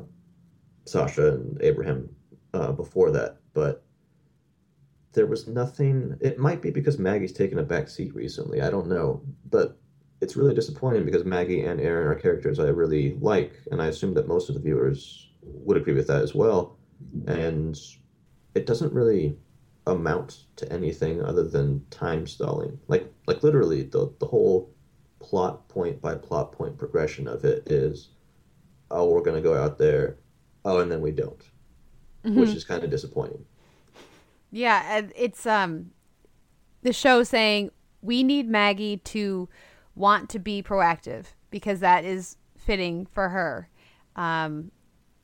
[0.86, 2.10] Sasha and Abraham
[2.54, 3.38] uh, before that.
[3.54, 3.84] But
[5.13, 6.17] there was nothing.
[6.21, 8.62] It might be because Maggie's taken a back seat recently.
[8.62, 9.78] I don't know, but
[10.21, 14.13] it's really disappointing because Maggie and Aaron are characters I really like, and I assume
[14.13, 16.78] that most of the viewers would agree with that as well.
[17.28, 17.78] And
[18.54, 19.38] it doesn't really
[19.88, 22.80] amount to anything other than time stalling.
[22.88, 24.74] Like like literally the the whole
[25.21, 28.10] plot point by plot point progression of it is
[28.89, 30.17] oh we're gonna go out there
[30.65, 31.43] oh and then we don't
[32.26, 32.39] mm-hmm.
[32.39, 33.45] which is kind of disappointing
[34.51, 35.91] yeah it's um
[36.83, 39.47] the show saying we need maggie to
[39.95, 43.69] want to be proactive because that is fitting for her
[44.15, 44.71] um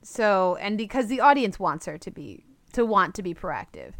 [0.01, 3.93] so and because the audience wants her to be to want to be proactive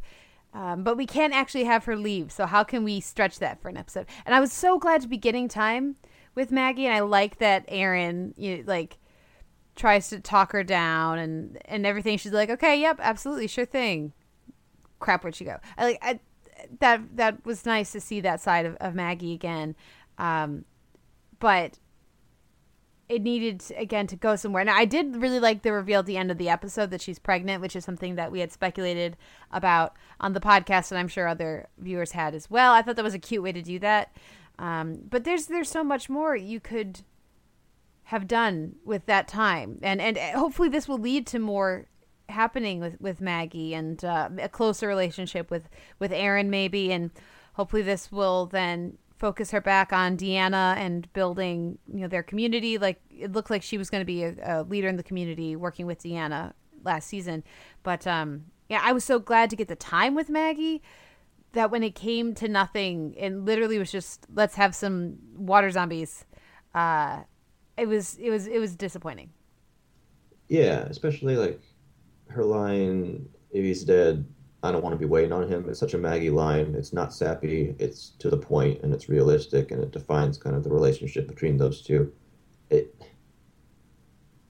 [0.53, 2.31] um, but we can't actually have her leave.
[2.31, 4.07] So how can we stretch that for an episode?
[4.25, 5.97] And I was so glad to be getting time
[6.33, 8.97] with Maggie, and I like that Aaron, you know, like
[9.75, 12.17] tries to talk her down and and everything.
[12.17, 14.13] She's like, okay, yep, absolutely, sure thing.
[14.99, 15.57] Crap, where'd she go?
[15.77, 16.19] I like I,
[16.79, 17.01] that.
[17.15, 19.75] That was nice to see that side of, of Maggie again.
[20.17, 20.65] Um,
[21.39, 21.77] but
[23.09, 24.65] it needed again to go somewhere.
[24.65, 27.19] now I did really like the reveal at the end of the episode that she's
[27.19, 29.15] pregnant, which is something that we had speculated
[29.51, 32.73] about on the podcast, and I'm sure other viewers had as well.
[32.73, 34.15] I thought that was a cute way to do that.
[34.59, 37.01] Um, but there's there's so much more you could
[38.05, 41.85] have done with that time, and and hopefully this will lead to more
[42.29, 47.11] happening with with Maggie and uh, a closer relationship with with Aaron maybe, and
[47.53, 52.77] hopefully this will then focus her back on Deanna and building you know their community.
[52.77, 55.55] Like it looked like she was going to be a, a, leader in the community,
[55.55, 57.43] working with Deanna last season.
[57.83, 60.81] But um, yeah, I was so glad to get the time with Maggie
[61.53, 66.25] that when it came to nothing and literally was just let's have some water zombies.
[66.75, 67.21] Uh,
[67.77, 69.31] it was it was it was disappointing.
[70.47, 71.61] Yeah, especially like
[72.29, 74.25] her line, "If he's dead,
[74.63, 75.69] I don't want to be waiting on him.
[75.69, 76.73] It's such a Maggie line.
[76.75, 77.75] It's not sappy.
[77.77, 81.57] It's to the point and it's realistic and it defines kind of the relationship between
[81.57, 82.11] those two.
[82.69, 82.93] It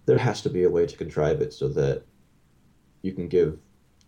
[0.06, 2.04] there has to be a way to contrive it so that
[3.02, 3.60] you can give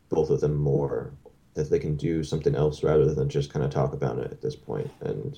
[0.08, 1.14] both of them more
[1.54, 4.42] that they can do something else rather than just kind of talk about it at
[4.42, 4.88] this point.
[5.00, 5.38] point and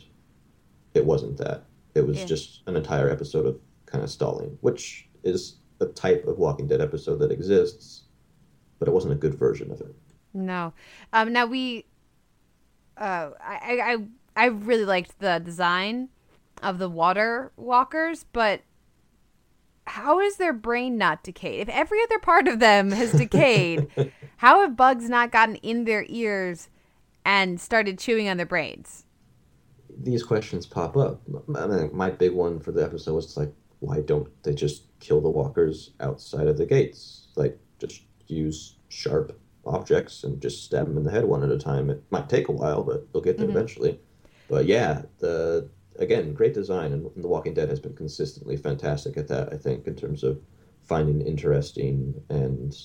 [0.94, 1.66] it wasn't that
[1.96, 2.26] it was yeah.
[2.26, 6.80] just an entire episode of kind of stalling which is a type of walking dead
[6.80, 8.04] episode that exists
[8.82, 9.96] but it wasn't a good version of it
[10.34, 10.74] no.
[11.14, 11.86] Um, now we,
[12.98, 13.98] uh, I,
[14.36, 16.10] I, I really liked the design
[16.62, 18.62] of the water walkers, but
[19.88, 21.62] how is their brain not decayed?
[21.62, 23.88] If every other part of them has decayed,
[24.38, 26.70] how have bugs not gotten in their ears
[27.26, 29.06] and started chewing on their brains?
[30.04, 31.22] These questions pop up.
[31.56, 35.22] I mean, my big one for the episode was like, why don't they just kill
[35.22, 37.28] the walkers outside of the gates?
[37.36, 37.60] Like,
[38.36, 41.90] use sharp objects and just stab them in the head one at a time.
[41.90, 43.58] It might take a while, but they'll get there mm-hmm.
[43.58, 44.00] eventually.
[44.48, 49.28] But yeah, the again, great design, and The Walking Dead has been consistently fantastic at
[49.28, 49.54] that.
[49.54, 50.42] I think in terms of
[50.84, 52.76] finding interesting and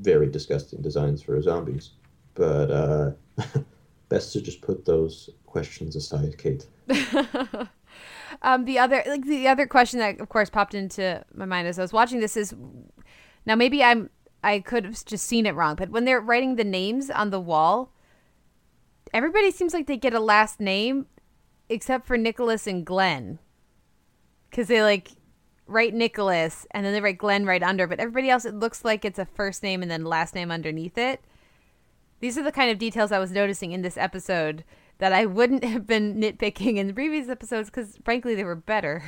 [0.00, 1.90] very disgusting designs for zombies.
[2.34, 3.10] But uh,
[4.08, 6.66] best to just put those questions aside, Kate.
[8.42, 11.78] um, the other, like the other question that, of course, popped into my mind as
[11.78, 12.54] I was watching this is,
[13.44, 14.08] now maybe I'm
[14.42, 17.40] I could have just seen it wrong, but when they're writing the names on the
[17.40, 17.92] wall,
[19.14, 21.06] everybody seems like they get a last name
[21.68, 23.38] except for Nicholas and Glenn.
[24.50, 25.12] Cuz they like
[25.66, 29.04] write Nicholas and then they write Glenn right under, but everybody else it looks like
[29.04, 31.20] it's a first name and then last name underneath it.
[32.20, 34.64] These are the kind of details I was noticing in this episode
[34.98, 39.04] that I wouldn't have been nitpicking in the previous episodes cuz frankly they were better.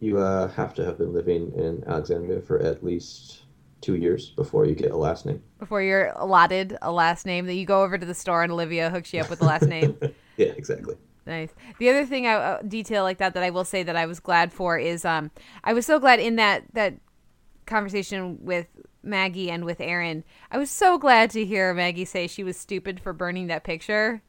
[0.00, 3.42] You uh, have to have been living in Alexandria for at least
[3.82, 5.42] two years before you get a last name.
[5.58, 8.88] Before you're allotted a last name, that you go over to the store and Olivia
[8.88, 9.98] hooks you up with the last name.
[10.36, 10.96] yeah, exactly.
[11.26, 11.50] Nice.
[11.78, 14.20] The other thing, I uh, detail like that that I will say that I was
[14.20, 15.30] glad for is, um,
[15.62, 16.94] I was so glad in that that
[17.66, 18.66] conversation with
[19.02, 20.24] Maggie and with Aaron.
[20.50, 24.22] I was so glad to hear Maggie say she was stupid for burning that picture.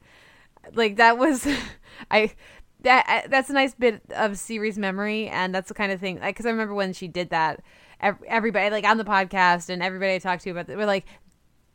[0.73, 1.47] Like that was,
[2.11, 2.33] I
[2.81, 6.19] that uh, that's a nice bit of series memory, and that's the kind of thing.
[6.19, 7.61] Like, because I remember when she did that
[8.27, 11.05] everybody like on the podcast and everybody I talked to about it, we're like,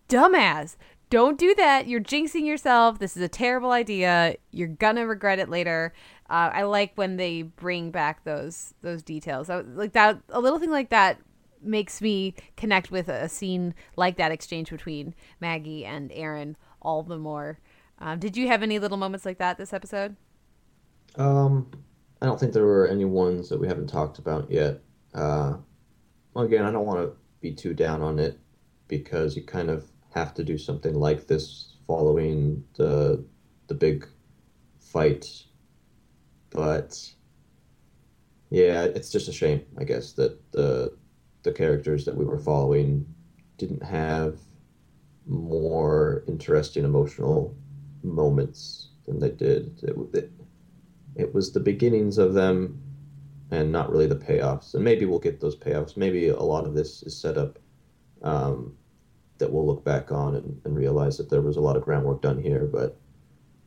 [0.08, 0.76] dumbass,
[1.10, 1.86] don't do that.
[1.88, 2.98] You're jinxing yourself.
[2.98, 4.36] This is a terrible idea.
[4.50, 5.92] You're gonna regret it later.
[6.28, 9.48] Uh, I like when they bring back those those details.
[9.48, 11.18] I, like that, a little thing like that
[11.62, 17.18] makes me connect with a scene like that exchange between Maggie and Aaron all the
[17.18, 17.58] more.
[17.98, 20.16] Um, did you have any little moments like that this episode?
[21.16, 21.70] Um,
[22.20, 24.80] I don't think there were any ones that we haven't talked about yet.
[25.14, 25.54] Uh,
[26.44, 28.38] again, I don't want to be too down on it
[28.88, 33.24] because you kind of have to do something like this following the
[33.68, 34.06] the big
[34.80, 35.44] fight.
[36.50, 37.12] But
[38.50, 40.96] yeah, it's just a shame, I guess, that the
[41.42, 43.06] the characters that we were following
[43.58, 44.38] didn't have
[45.26, 47.54] more interesting emotional
[48.02, 49.78] moments than they did.
[49.82, 50.32] It, it,
[51.16, 52.80] it was the beginnings of them
[53.50, 54.74] and not really the payoffs.
[54.74, 55.96] And maybe we'll get those payoffs.
[55.96, 57.58] Maybe a lot of this is set up
[58.22, 58.76] um,
[59.38, 62.20] that we'll look back on and, and, realize that there was a lot of groundwork
[62.20, 62.66] done here.
[62.66, 62.98] But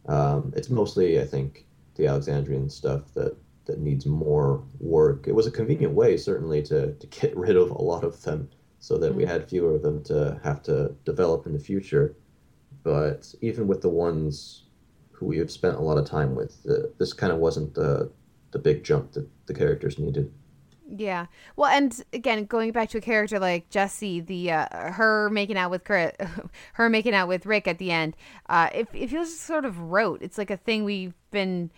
[0.08, 1.66] um, it's mostly, I think,
[1.96, 5.28] the Alexandrian stuff that that needs more work.
[5.28, 8.50] It was a convenient way, certainly, to to get rid of a lot of them,
[8.80, 9.18] so that mm-hmm.
[9.18, 12.16] we had fewer of them to have to develop in the future.
[12.84, 14.64] But even with the ones
[15.12, 18.12] who we have spent a lot of time with, uh, this kind of wasn't the
[18.52, 20.32] the big jump that the characters needed.
[20.94, 21.28] Yeah.
[21.56, 25.72] Well, and again, going back to a character like Jesse, the uh, her making out
[25.72, 26.12] with Chris,
[26.74, 28.16] her making out with Rick at the end,
[28.50, 30.22] uh, it, it feels sort of rote.
[30.22, 31.72] It's like a thing we've been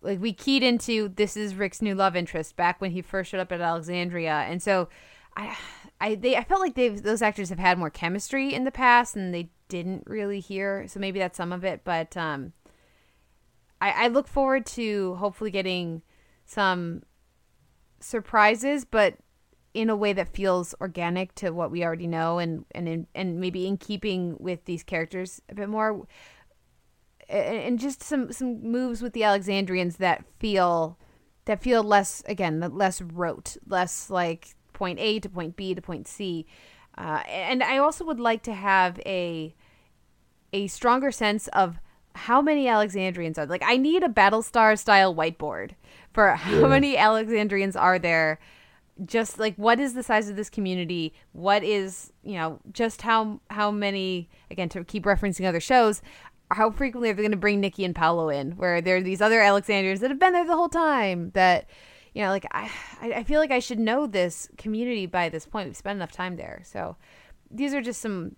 [0.00, 3.40] like we keyed into this is Rick's new love interest back when he first showed
[3.40, 4.88] up at Alexandria, and so
[5.36, 5.56] I
[6.00, 9.16] I they I felt like they've those actors have had more chemistry in the past,
[9.16, 11.82] and they didn't really here, so maybe that's some of it.
[11.84, 12.54] But um,
[13.82, 16.00] I I look forward to hopefully getting
[16.50, 17.02] some
[18.00, 19.14] surprises, but
[19.72, 23.40] in a way that feels organic to what we already know and and in, and
[23.40, 26.06] maybe in keeping with these characters a bit more.
[27.28, 30.98] And just some some moves with the Alexandrians that feel
[31.44, 36.08] that feel less again less rote less like point A to point B to point
[36.08, 36.46] C.
[36.98, 39.54] Uh, and I also would like to have a
[40.52, 41.78] a stronger sense of
[42.16, 45.72] how many Alexandrians are like I need a Battlestar style whiteboard
[46.12, 46.66] for how yeah.
[46.66, 48.38] many Alexandrians are there?
[49.04, 51.14] Just like what is the size of this community?
[51.32, 56.02] What is you know just how how many again to keep referencing other shows
[56.52, 59.20] how frequently are they going to bring nikki and paulo in where there are these
[59.20, 61.70] other alexandrians that have been there the whole time that
[62.14, 62.70] you know like i
[63.02, 65.68] i feel like i should know this community by this point.
[65.68, 66.62] We've spent enough time there.
[66.64, 66.96] So
[67.50, 68.36] these are just some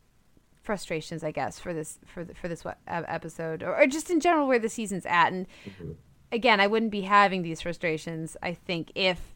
[0.63, 4.47] frustrations i guess for this for the, for this episode or, or, just in general
[4.47, 5.33] where the season's at.
[5.33, 5.93] And mm-hmm.
[6.33, 9.33] Again i wouldn't be having these frustrations i think if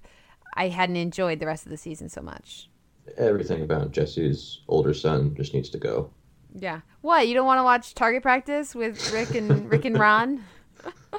[0.57, 2.69] I hadn't enjoyed the rest of the season so much.
[3.19, 6.11] Everything about Jesse's older son just needs to go.
[6.55, 6.81] Yeah.
[7.03, 7.29] What?
[7.29, 10.43] You don't want to watch Target Practice with Rick and Rick and Ron?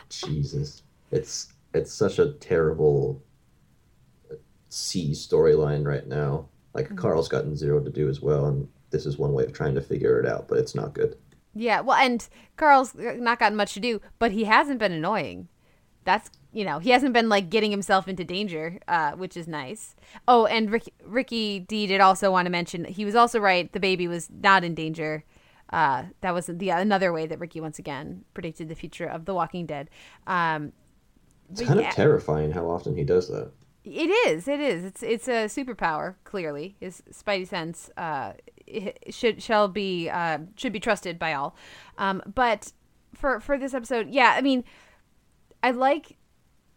[0.09, 0.81] Jesus.
[1.11, 3.21] It's it's such a terrible
[4.69, 6.47] C storyline right now.
[6.73, 6.95] Like mm-hmm.
[6.95, 9.81] Carl's gotten zero to do as well, and this is one way of trying to
[9.81, 11.15] figure it out, but it's not good.
[11.53, 15.47] Yeah, well, and Carl's not gotten much to do, but he hasn't been annoying.
[16.07, 19.93] That's you know, he hasn't been like getting himself into danger, uh, which is nice.
[20.25, 23.69] Oh, and Rick, Ricky D did also want to mention he was also right.
[23.71, 25.25] The baby was not in danger.
[25.71, 29.33] Uh, that was the another way that Ricky once again predicted the future of The
[29.33, 29.89] Walking Dead.
[30.25, 30.71] Um,
[31.51, 33.51] it's kind yeah, of terrifying how often he does that.
[33.83, 34.47] It is.
[34.47, 34.85] It is.
[34.85, 36.15] It's it's a superpower.
[36.23, 38.31] Clearly, his Spidey sense uh,
[39.09, 41.53] should shall be uh, should be trusted by all.
[41.97, 42.71] Um, but
[43.13, 44.63] for for this episode, yeah, I mean,
[45.67, 46.15] I like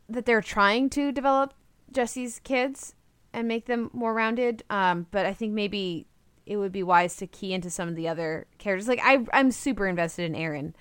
[0.09, 1.55] that they're trying to develop
[1.93, 2.97] Jesse's kids
[3.33, 4.65] and make them more rounded.
[4.69, 6.09] Um, but I think maybe
[6.45, 8.89] it would be wise to key into some of the other characters.
[8.89, 10.75] Like I, I'm super invested in Aaron.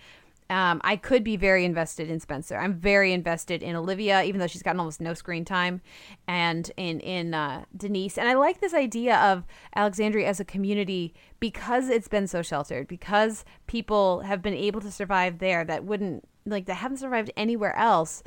[0.49, 2.57] Um, I could be very invested in Spencer.
[2.57, 5.81] I'm very invested in Olivia, even though she's gotten almost no screen time,
[6.27, 8.17] and in in uh, Denise.
[8.17, 12.87] And I like this idea of Alexandria as a community because it's been so sheltered,
[12.87, 17.75] because people have been able to survive there that wouldn't like that haven't survived anywhere
[17.77, 18.23] else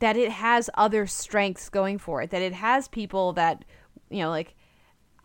[0.00, 3.64] that it has other strengths going for it, that it has people that,
[4.08, 4.56] you know, like,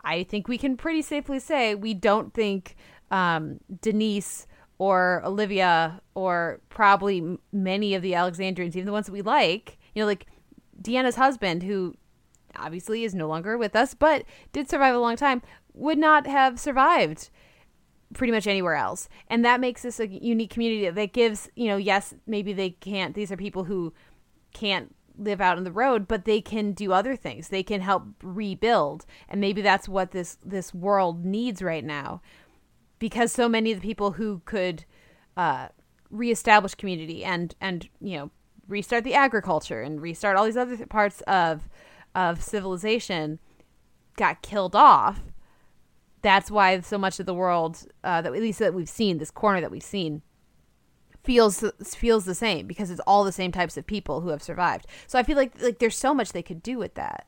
[0.04, 2.76] I think we can pretty safely say we don't think
[3.10, 4.46] um, Denise
[4.78, 10.02] or Olivia or probably many of the Alexandrians, even the ones that we like, you
[10.02, 10.26] know, like
[10.80, 11.94] Deanna's husband, who
[12.56, 15.42] obviously is no longer with us, but did survive a long time,
[15.74, 17.30] would not have survived
[18.14, 19.08] pretty much anywhere else.
[19.28, 23.14] And that makes this a unique community that gives, you know, yes, maybe they can't,
[23.14, 23.92] these are people who
[24.52, 27.48] can't live out on the road but they can do other things.
[27.48, 29.06] They can help rebuild.
[29.28, 32.20] And maybe that's what this this world needs right now
[32.98, 34.84] because so many of the people who could
[35.36, 35.68] uh,
[36.10, 38.30] reestablish community and and you know
[38.68, 41.68] restart the agriculture and restart all these other parts of
[42.14, 43.38] of civilization
[44.16, 45.20] got killed off
[46.22, 49.30] that's why so much of the world uh, that at least that we've seen this
[49.30, 50.22] corner that we've seen
[51.22, 54.86] feels feels the same because it's all the same types of people who have survived.
[55.06, 57.26] So I feel like like there's so much they could do with that.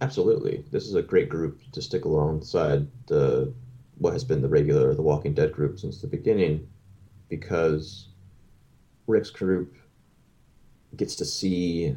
[0.00, 3.52] Absolutely, this is a great group to stick alongside the
[3.98, 6.68] what has been the regular The Walking Dead group since the beginning,
[7.28, 8.08] because
[9.06, 9.76] Rick's group
[10.96, 11.96] gets to see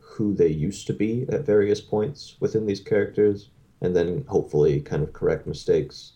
[0.00, 3.50] who they used to be at various points within these characters,
[3.80, 6.12] and then hopefully kind of correct mistakes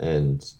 [0.00, 0.52] and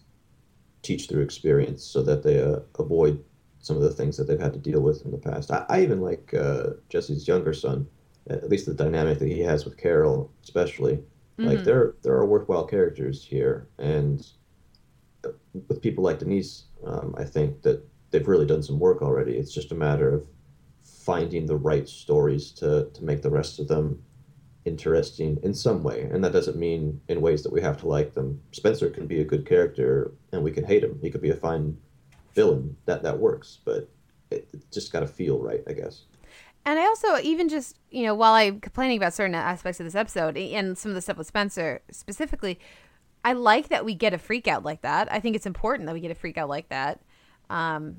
[0.83, 3.23] teach through experience so that they uh, avoid
[3.59, 5.49] some of the things that they've had to deal with in the past.
[5.49, 7.87] I, I even like uh, Jesse's younger son,
[8.29, 10.99] at least the dynamic that he has with Carol, especially.
[11.37, 11.49] Mm-hmm.
[11.49, 14.25] Like there, there are worthwhile characters here, and
[15.67, 19.35] with people like Denise, um, I think that they've really done some work already.
[19.35, 20.27] It's just a matter of
[20.81, 24.03] finding the right stories to to make the rest of them
[24.65, 28.13] interesting in some way, and that doesn't mean in ways that we have to like
[28.13, 28.41] them.
[28.51, 30.99] Spencer can be a good character, and we can hate him.
[31.01, 31.77] He could be a fine
[32.35, 32.77] villain.
[32.85, 33.89] That that works, but
[34.31, 36.03] it, it just got to feel right, I guess.
[36.65, 39.95] And I also even just you know while I'm complaining about certain aspects of this
[39.95, 42.59] episode and some of the stuff with Spencer specifically,
[43.23, 45.11] I like that we get a freak out like that.
[45.11, 47.01] I think it's important that we get a freak out like that.
[47.49, 47.97] Um,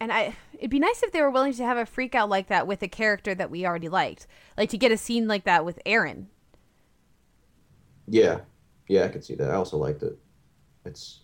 [0.00, 2.48] and I it'd be nice if they were willing to have a freak out like
[2.48, 4.26] that with a character that we already liked.
[4.56, 6.28] Like to get a scene like that with Aaron.
[8.08, 8.40] Yeah,
[8.88, 9.50] yeah, I could see that.
[9.50, 10.18] I also liked it.
[10.84, 11.20] It's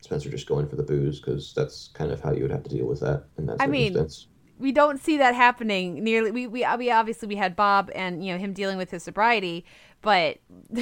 [0.00, 2.70] Spencer just going for the booze because that's kind of how you would have to
[2.70, 4.28] deal with that in that I mean, circumstance.
[4.58, 6.30] We don't see that happening nearly.
[6.30, 9.64] We, we we obviously we had Bob and you know him dealing with his sobriety,
[10.02, 10.38] but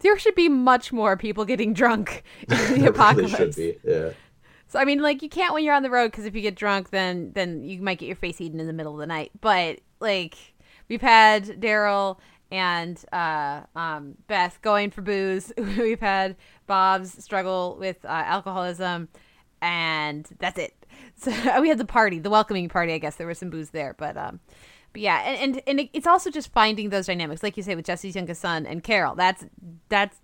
[0.00, 3.34] there should be much more people getting drunk in the It really apocalypse.
[3.36, 3.78] should be.
[3.84, 4.10] Yeah,
[4.68, 6.54] So I mean, like you can't when you're on the road because if you get
[6.56, 9.32] drunk, then then you might get your face eaten in the middle of the night.
[9.40, 10.36] But like
[10.88, 12.18] we've had Daryl
[12.50, 15.52] and uh, um, Beth going for booze.
[15.58, 19.08] we've had Bob's struggle with uh, alcoholism,
[19.62, 20.74] and that's it.
[21.16, 21.30] So
[21.60, 22.92] we had the party, the welcoming party.
[22.92, 24.40] I guess there was some booze there, but um,
[24.92, 27.86] but yeah, and, and and it's also just finding those dynamics, like you say with
[27.86, 29.14] Jesse's youngest son and Carol.
[29.14, 29.44] That's
[29.88, 30.20] that's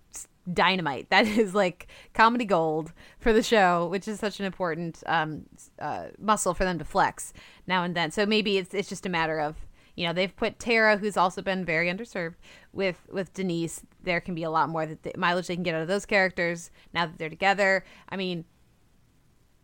[0.53, 1.07] dynamite.
[1.09, 5.45] That is like comedy gold for the show, which is such an important um,
[5.79, 7.33] uh, muscle for them to flex
[7.67, 8.11] now and then.
[8.11, 9.55] So maybe it's it's just a matter of
[9.95, 12.35] you know they've put Tara, who's also been very underserved,
[12.73, 13.83] with with Denise.
[14.03, 16.05] There can be a lot more that the mileage they can get out of those
[16.05, 17.83] characters now that they're together.
[18.09, 18.45] I mean,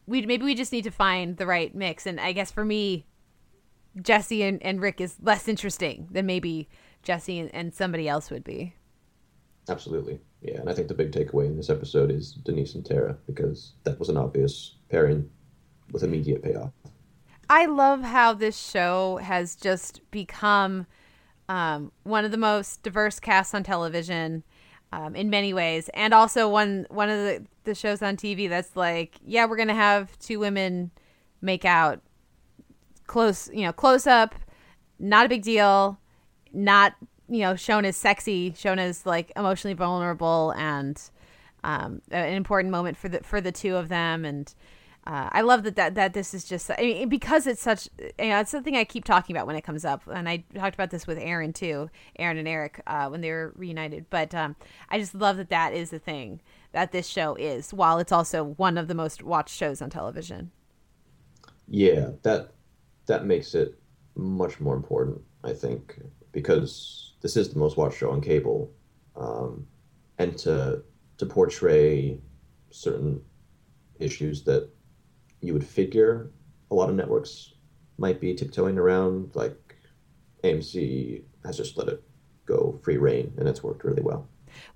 [0.08, 2.06] we maybe we just need to find the right mix.
[2.06, 3.06] And I guess for me,
[4.01, 6.70] Jesse and, and Rick is less interesting than maybe
[7.03, 8.76] Jesse and, and somebody else would be.
[9.70, 10.20] absolutely.
[10.41, 13.74] Yeah, and I think the big takeaway in this episode is Denise and Tara because
[13.84, 15.28] that was an obvious pairing
[15.91, 16.72] with immediate payoff.
[17.49, 20.88] I love how this show has just become
[21.47, 24.43] um, one of the most diverse casts on television
[24.91, 28.75] um, in many ways, and also one one of the, the shows on TV that's
[28.75, 30.91] like, yeah, we're gonna have two women
[31.41, 32.01] make out
[33.07, 34.36] close, you know, close up,
[34.99, 35.99] not a big deal,
[36.53, 36.95] not
[37.27, 41.01] you know shown as sexy, shown as like emotionally vulnerable and
[41.63, 44.53] um, an important moment for the for the two of them and.
[45.08, 48.30] Uh, I love that, that that this is just I mean, because it's such you
[48.30, 50.01] know it's something I keep talking about when it comes up.
[50.12, 53.53] And I talked about this with Aaron too Aaron and Eric uh, when they were
[53.56, 54.08] reunited.
[54.10, 54.56] But um,
[54.89, 56.41] I just love that that is the thing
[56.72, 60.51] that this show is while it's also one of the most watched shows on television.
[61.68, 62.51] Yeah, that
[63.06, 63.80] that makes it
[64.16, 66.01] much more important, I think,
[66.32, 68.72] because this is the most watched show on cable,
[69.16, 69.68] um,
[70.18, 70.84] and to
[71.18, 72.20] to portray
[72.72, 73.22] certain
[73.99, 74.70] issues that
[75.45, 76.31] you would figure
[76.71, 77.53] a lot of networks
[77.97, 79.75] might be tiptoeing around, like
[80.43, 82.03] AMC has just let it
[82.45, 84.27] go free reign, and it's worked really well.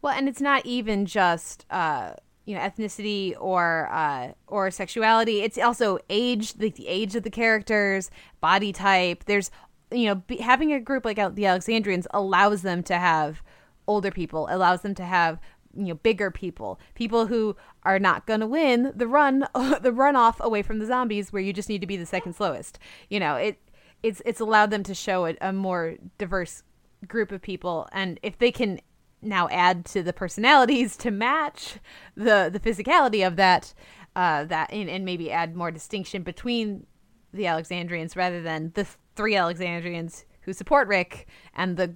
[0.01, 2.13] Well, and it's not even just uh,
[2.45, 5.41] you know ethnicity or uh, or sexuality.
[5.41, 8.09] It's also age, like the age of the characters,
[8.41, 9.25] body type.
[9.25, 9.51] There's
[9.91, 13.41] you know be, having a group like the Alexandrians allows them to have
[13.87, 15.39] older people, allows them to have
[15.75, 20.39] you know bigger people, people who are not going to win the run the runoff
[20.39, 22.79] away from the zombies, where you just need to be the second slowest.
[23.09, 23.59] You know it.
[24.01, 26.63] It's it's allowed them to show a, a more diverse
[27.07, 28.79] group of people, and if they can
[29.21, 31.75] now add to the personalities to match
[32.15, 33.73] the the physicality of that
[34.15, 36.85] uh that and, and maybe add more distinction between
[37.33, 41.93] the alexandrians rather than the three alexandrians who support rick and the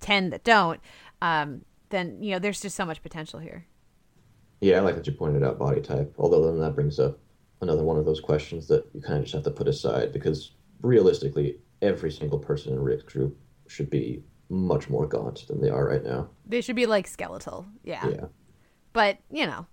[0.00, 0.80] 10 that don't
[1.20, 3.64] um then you know there's just so much potential here
[4.60, 6.12] Yeah, I like that you pointed out body type.
[6.18, 7.18] Although then that brings up
[7.60, 10.52] another one of those questions that you kind of just have to put aside because
[10.82, 13.36] realistically, every single person in Rick's group
[13.68, 16.28] should be much more gaunt than they are right now.
[16.46, 18.26] they should be like skeletal yeah, Yeah.
[18.92, 19.66] but you know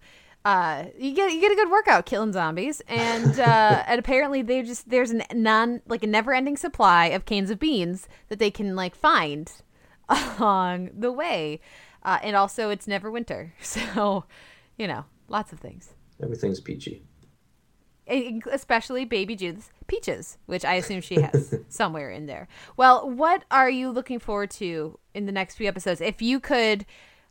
[0.46, 4.62] uh you get you get a good workout killing zombies and uh and apparently they
[4.64, 8.50] just there's an non like a never ending supply of cans of beans that they
[8.50, 9.52] can like find
[10.10, 11.60] along the way
[12.04, 14.26] uh and also it's never winter so
[14.78, 17.04] you know lots of things Everything's peachy.
[18.52, 22.48] Especially baby Judith's peaches, which I assume she has somewhere in there.
[22.76, 26.02] Well, what are you looking forward to in the next few episodes?
[26.02, 26.86] If you could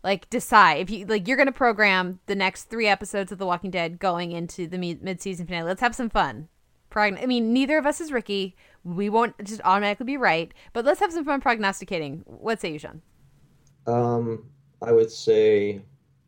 [0.04, 3.46] like decide if you like you're going to program the next 3 episodes of The
[3.46, 5.66] Walking Dead going into the me- mid-season finale.
[5.66, 6.48] Let's have some fun.
[6.92, 8.54] Progn- I mean, neither of us is Ricky.
[8.84, 12.22] We won't just automatically be right, but let's have some fun prognosticating.
[12.24, 13.02] What say you, Sean?
[13.88, 14.44] Um,
[14.82, 15.82] I would say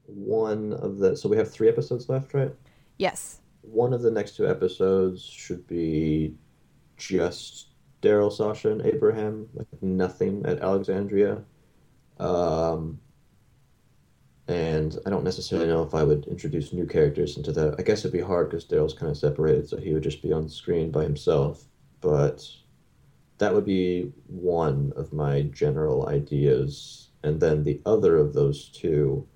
[0.07, 2.53] one of the so we have three episodes left, right?
[2.99, 3.41] Yes.
[3.63, 6.35] One of the next two episodes should be
[6.97, 7.69] just
[8.03, 11.43] Daryl, Sasha, and Abraham, like nothing at Alexandria.
[12.19, 12.99] Um,
[14.49, 17.77] and I don't necessarily know if I would introduce new characters into that.
[17.79, 20.33] I guess it'd be hard because Daryl's kind of separated, so he would just be
[20.33, 21.65] on screen by himself.
[22.01, 22.49] But
[23.39, 27.10] that would be one of my general ideas.
[27.23, 29.27] And then the other of those two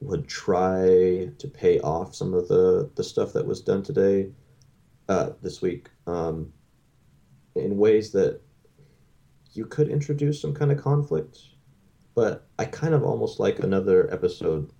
[0.00, 4.30] would try to pay off some of the, the stuff that was done today
[5.08, 6.52] uh, this week um,
[7.56, 8.40] in ways that
[9.52, 11.38] you could introduce some kind of conflict,
[12.14, 14.70] but I kind of almost like another episode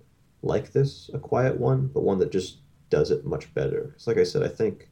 [0.41, 2.59] like this, a quiet one, but one that just
[2.89, 3.87] does it much better.
[3.87, 4.89] Because, like I said, I think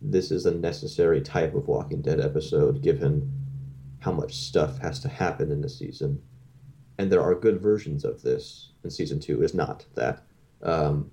[0.00, 3.30] this is a necessary type of Walking Dead episode given
[4.00, 6.20] how much stuff has to happen in the season.
[7.02, 10.22] And there are good versions of this, in season two is not that.
[10.62, 11.10] Um,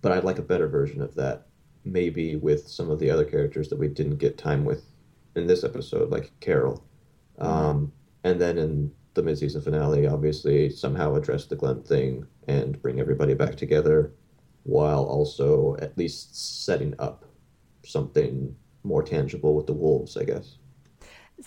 [0.00, 1.48] but I'd like a better version of that,
[1.84, 4.84] maybe with some of the other characters that we didn't get time with
[5.34, 6.84] in this episode, like Carol.
[7.38, 7.90] Um,
[8.22, 13.34] and then in the mid-season finale, obviously somehow address the Glenn thing and bring everybody
[13.34, 14.12] back together,
[14.62, 17.24] while also at least setting up
[17.84, 20.58] something more tangible with the wolves, I guess.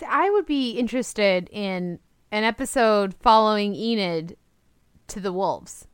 [0.06, 2.00] I would be interested in
[2.32, 4.38] an episode following Enid
[5.08, 5.88] to the wolves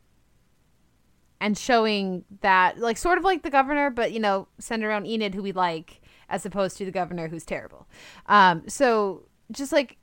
[1.40, 5.34] and showing that, like, sort of like the governor, but you know, send around Enid,
[5.34, 7.86] who we like, as opposed to the governor, who's terrible.
[8.26, 9.96] Um, so just like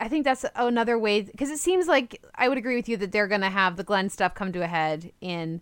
[0.00, 3.12] I think that's another way because it seems like I would agree with you that
[3.12, 5.60] they're going to have the Glenn stuff come to a head in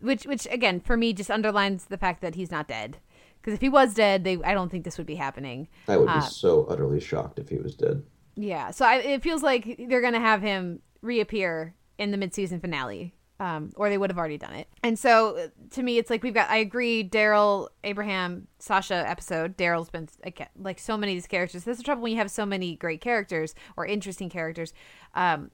[0.00, 2.98] which which again for me just underlines the fact that he's not dead
[3.40, 5.68] because if he was dead they I don't think this would be happening.
[5.88, 8.02] I would be uh, so utterly shocked if he was dead.
[8.34, 12.60] Yeah, so I, it feels like they're going to have him reappear in the mid-season
[12.60, 14.68] finale um, or they would have already done it.
[14.84, 16.48] And so to me, it's like we've got.
[16.48, 19.56] I agree, Daryl, Abraham, Sasha episode.
[19.56, 20.08] Daryl's been
[20.56, 21.64] like, so many of these characters.
[21.64, 24.72] This is the trouble when you have so many great characters or interesting characters.
[25.14, 25.50] Um,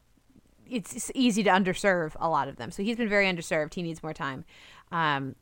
[0.68, 2.70] it's, it's easy to underserve a lot of them.
[2.70, 3.72] So he's been very underserved.
[3.72, 4.44] He needs more time.
[4.92, 5.34] Um,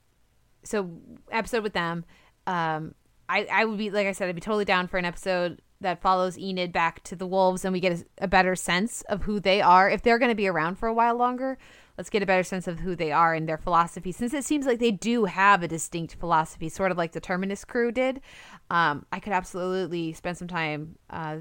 [0.63, 0.89] so
[1.33, 2.05] episode with them.
[2.47, 2.95] Um,
[3.29, 6.01] I I would be like I said, I'd be totally down for an episode that
[6.01, 9.41] follows Enid back to the wolves, and we get a, a better sense of who
[9.41, 9.89] they are.
[9.89, 11.59] If they're going to be around for a while longer
[11.97, 14.67] let's get a better sense of who they are and their philosophy since it seems
[14.67, 18.21] like they do have a distinct philosophy sort of like the terminus crew did.
[18.71, 21.39] Um, i could absolutely spend some time uh,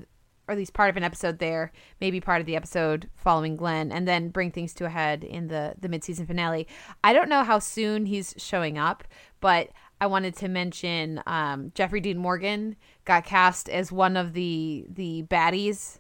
[0.48, 3.92] or at least part of an episode there maybe part of the episode following glenn
[3.92, 6.68] and then bring things to a head in the the mid-season finale.
[7.04, 9.04] I don't know how soon he's showing up
[9.42, 9.70] but
[10.00, 12.76] I wanted to mention um, Jeffrey Dean Morgan
[13.06, 16.00] got cast as one of the the baddies,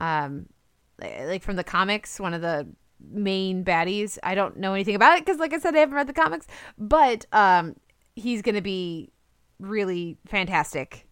[0.00, 0.46] um,
[1.00, 2.66] like from the comics, one of the
[3.12, 4.18] main baddies.
[4.22, 6.46] I don't know anything about it because, like I said, I haven't read the comics.
[6.78, 7.76] But um,
[8.14, 9.10] he's going to be
[9.58, 11.06] really fantastic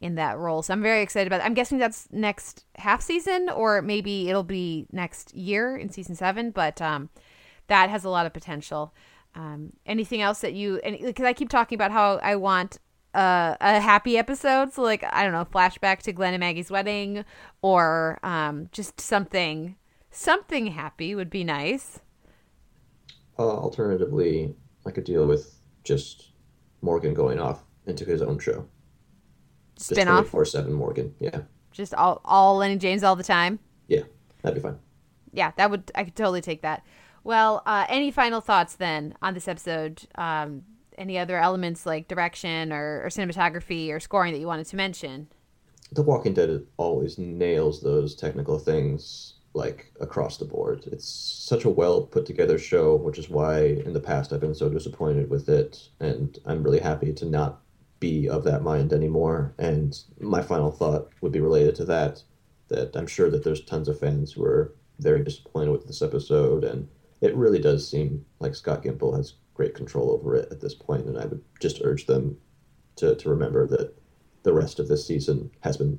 [0.00, 0.62] in that role.
[0.62, 1.46] So I'm very excited about it.
[1.46, 6.50] I'm guessing that's next half season, or maybe it'll be next year in season seven.
[6.50, 7.10] But um,
[7.68, 8.94] that has a lot of potential.
[9.34, 10.80] Um, anything else that you?
[10.84, 12.78] Because I keep talking about how I want
[13.14, 14.72] uh, a happy episode.
[14.72, 17.24] So like I don't know, flashback to Glenn and Maggie's wedding,
[17.60, 19.76] or um, just something
[20.10, 22.00] something happy would be nice.
[23.38, 24.54] Uh, alternatively,
[24.86, 26.32] I could deal with just
[26.82, 28.68] Morgan going off into his own show.
[29.76, 31.40] Spin off four seven Morgan, yeah.
[31.72, 33.58] Just all all Lennie James all the time.
[33.88, 34.02] Yeah,
[34.42, 34.78] that'd be fine.
[35.32, 36.84] Yeah, that would I could totally take that.
[37.24, 40.02] Well, uh, any final thoughts then on this episode?
[40.16, 40.64] Um,
[40.98, 45.28] any other elements like direction or, or cinematography or scoring that you wanted to mention?
[45.92, 50.84] The Walking Dead always nails those technical things like across the board.
[50.90, 54.54] It's such a well put together show, which is why in the past I've been
[54.54, 57.60] so disappointed with it, and I'm really happy to not
[58.00, 59.54] be of that mind anymore.
[59.58, 62.22] And my final thought would be related to that.
[62.68, 66.64] That I'm sure that there's tons of fans who are very disappointed with this episode,
[66.64, 66.88] and
[67.20, 71.06] it really does seem like Scott Gimple has great control over it at this point,
[71.06, 72.38] and I would just urge them
[72.96, 73.94] to, to remember that
[74.42, 75.98] the rest of this season has been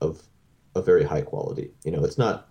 [0.00, 0.22] of
[0.74, 1.70] a very high quality.
[1.84, 2.48] You know, it's not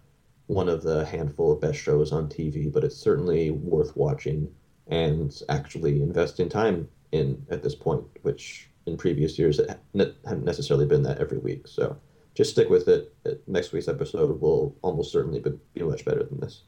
[0.47, 4.49] one of the handful of best shows on TV, but it's certainly worth watching
[4.87, 10.85] and actually investing time in at this point, which in previous years it hadn't necessarily
[10.85, 11.67] been that every week.
[11.67, 11.97] So
[12.35, 13.13] just stick with it.
[13.47, 15.41] Next week's episode will almost certainly
[15.73, 16.63] be much better than this.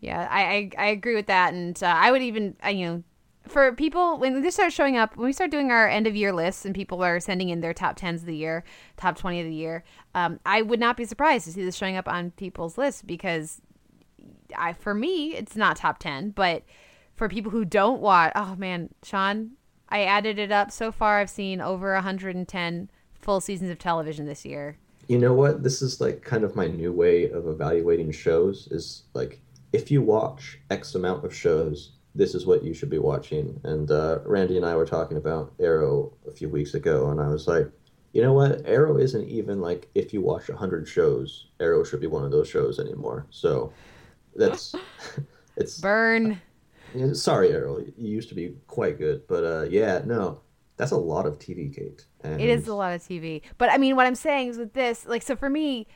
[0.00, 3.02] Yeah, I I, I agree with that, and uh, I would even uh, you know
[3.46, 6.32] for people when this starts showing up when we start doing our end of year
[6.32, 8.64] lists and people are sending in their top 10s of the year
[8.96, 9.84] top 20 of the year
[10.14, 13.60] um, i would not be surprised to see this showing up on people's lists because
[14.56, 16.62] i for me it's not top 10 but
[17.16, 19.50] for people who don't watch oh man sean
[19.90, 20.70] i added it up.
[20.70, 22.88] So far i've seen over 110
[23.24, 24.76] full seasons of television this year.
[25.08, 25.62] You know what?
[25.62, 29.40] This is like kind of my new way of evaluating shows is like
[29.74, 33.60] if you watch x amount of shows this is what you should be watching.
[33.64, 37.26] And uh, Randy and I were talking about Arrow a few weeks ago, and I
[37.26, 37.68] was like,
[38.12, 38.62] you know what?
[38.64, 42.30] Arrow isn't even like if you watch a hundred shows, Arrow should be one of
[42.30, 43.26] those shows anymore.
[43.30, 43.72] So
[44.36, 44.76] that's
[45.56, 46.40] it's burn.
[46.94, 47.78] Uh, sorry, Arrow.
[47.78, 50.40] You used to be quite good, but uh, yeah, no.
[50.76, 52.04] that's a lot of TV, Kate.
[52.22, 53.42] And it is a lot of TV.
[53.58, 55.88] But I mean, what I'm saying is with this, like, so for me,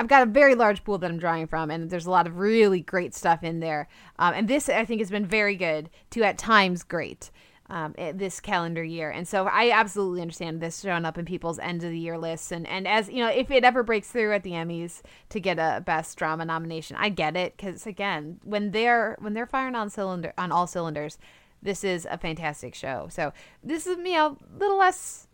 [0.00, 2.38] I've got a very large pool that I'm drawing from, and there's a lot of
[2.38, 3.86] really great stuff in there.
[4.18, 7.30] Um, and this, I think, has been very good to at times great
[7.68, 9.10] um, eh, this calendar year.
[9.10, 12.50] And so I absolutely understand this showing up in people's end of the year lists.
[12.50, 15.58] And, and as you know, if it ever breaks through at the Emmys to get
[15.58, 19.90] a best drama nomination, I get it because again, when they're when they're firing on
[19.90, 21.18] cylinder on all cylinders,
[21.62, 23.08] this is a fantastic show.
[23.10, 25.26] So this is you know a little less.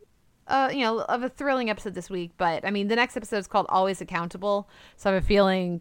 [0.48, 3.38] Uh, you know, of a thrilling episode this week, but I mean, the next episode
[3.38, 5.80] is called "Always Accountable," so I have a feeling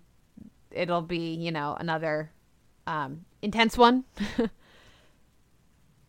[0.75, 2.31] it'll be, you know, another
[2.85, 4.03] um, intense one.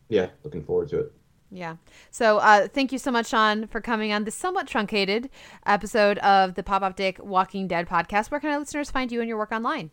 [0.09, 1.13] yeah, looking forward to it.
[1.51, 1.77] Yeah.
[2.11, 5.31] So uh, thank you so much, Sean, for coming on this somewhat truncated
[5.65, 8.31] episode of the Pop Optic Walking Dead podcast.
[8.31, 9.91] Where can our listeners find you and your work online?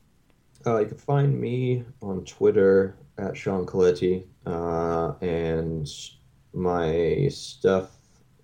[0.65, 5.87] Uh, you can find me on Twitter at Sean Colletti, uh, and
[6.53, 7.91] my stuff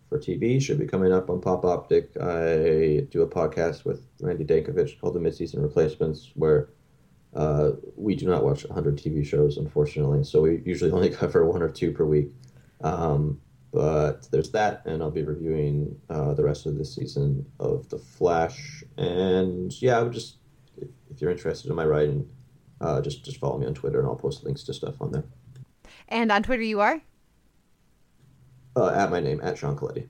[0.09, 2.09] for TV should be coming up on Pop Optic.
[2.19, 6.69] I do a podcast with Randy Dankievitch called The Midseason Replacements, where
[7.35, 11.61] uh, we do not watch 100 TV shows, unfortunately, so we usually only cover one
[11.61, 12.31] or two per week.
[12.81, 13.39] Um,
[13.71, 17.99] but there's that, and I'll be reviewing uh, the rest of this season of The
[17.99, 18.83] Flash.
[18.97, 20.37] And yeah, I would just,
[20.75, 22.27] if, if you're interested in my writing,
[22.81, 25.25] uh, just just follow me on Twitter, and I'll post links to stuff on there.
[26.07, 27.01] And on Twitter, you are
[28.79, 30.07] uh, at my name at Sean Colletti.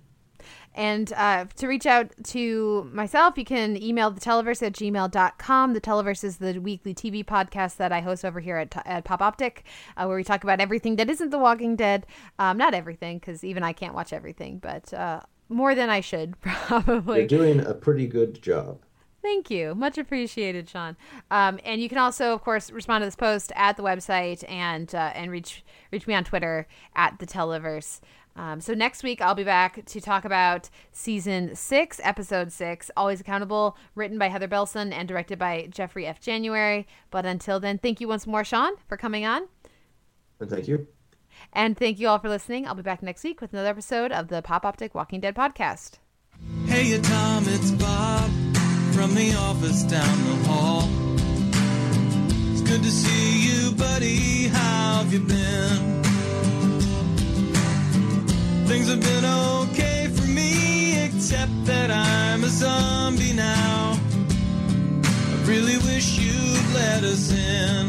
[0.76, 5.74] And uh, to reach out to myself, you can email the televerse at gmail.com.
[5.74, 9.22] The televerse is the weekly TV podcast that I host over here at, at Pop
[9.22, 9.63] Optic,
[9.97, 12.05] uh, where we talk about everything that isn't The Walking Dead.
[12.38, 16.39] Um, not everything, because even I can't watch everything, but uh, more than I should,
[16.41, 17.20] probably.
[17.20, 18.80] You're doing a pretty good job.
[19.22, 19.76] Thank you.
[19.76, 20.95] Much appreciated, Sean.
[21.30, 24.93] Um, and you can also, of course, respond to this post at the website and
[24.95, 27.99] uh, and reach reach me on Twitter at the Televerse.
[28.36, 33.19] Um, so next week I'll be back to talk about season six, episode six, Always
[33.19, 36.21] Accountable, written by Heather Bellson and directed by Jeffrey F.
[36.21, 36.88] January.
[37.11, 39.47] But until then, thank you once more, Sean, for coming on.
[40.39, 40.88] And thank you.
[41.53, 42.67] And thank you all for listening.
[42.67, 45.97] I'll be back next week with another episode of the Pop Optic Walking Dead podcast.
[46.65, 48.30] Hey, Tom, it's Bob
[48.93, 50.89] from the office down the hall.
[52.51, 54.47] It's good to see you, buddy.
[54.47, 55.99] How have you been?
[58.70, 63.97] Things have been okay for me, except that I'm a zombie now.
[65.03, 67.88] I really wish you'd let us in.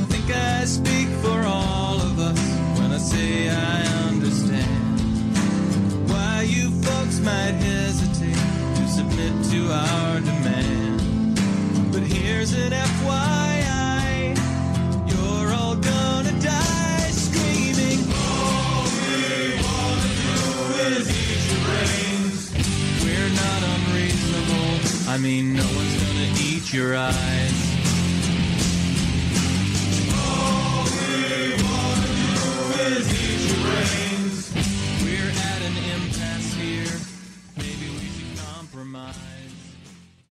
[0.00, 2.42] I think I speak for all of us
[2.80, 4.98] when I say I understand
[6.10, 11.00] why you folks might hesitate to submit to our demand.
[11.92, 13.49] But here's an FYI,
[25.10, 27.59] I mean, no one's gonna eat your eyes.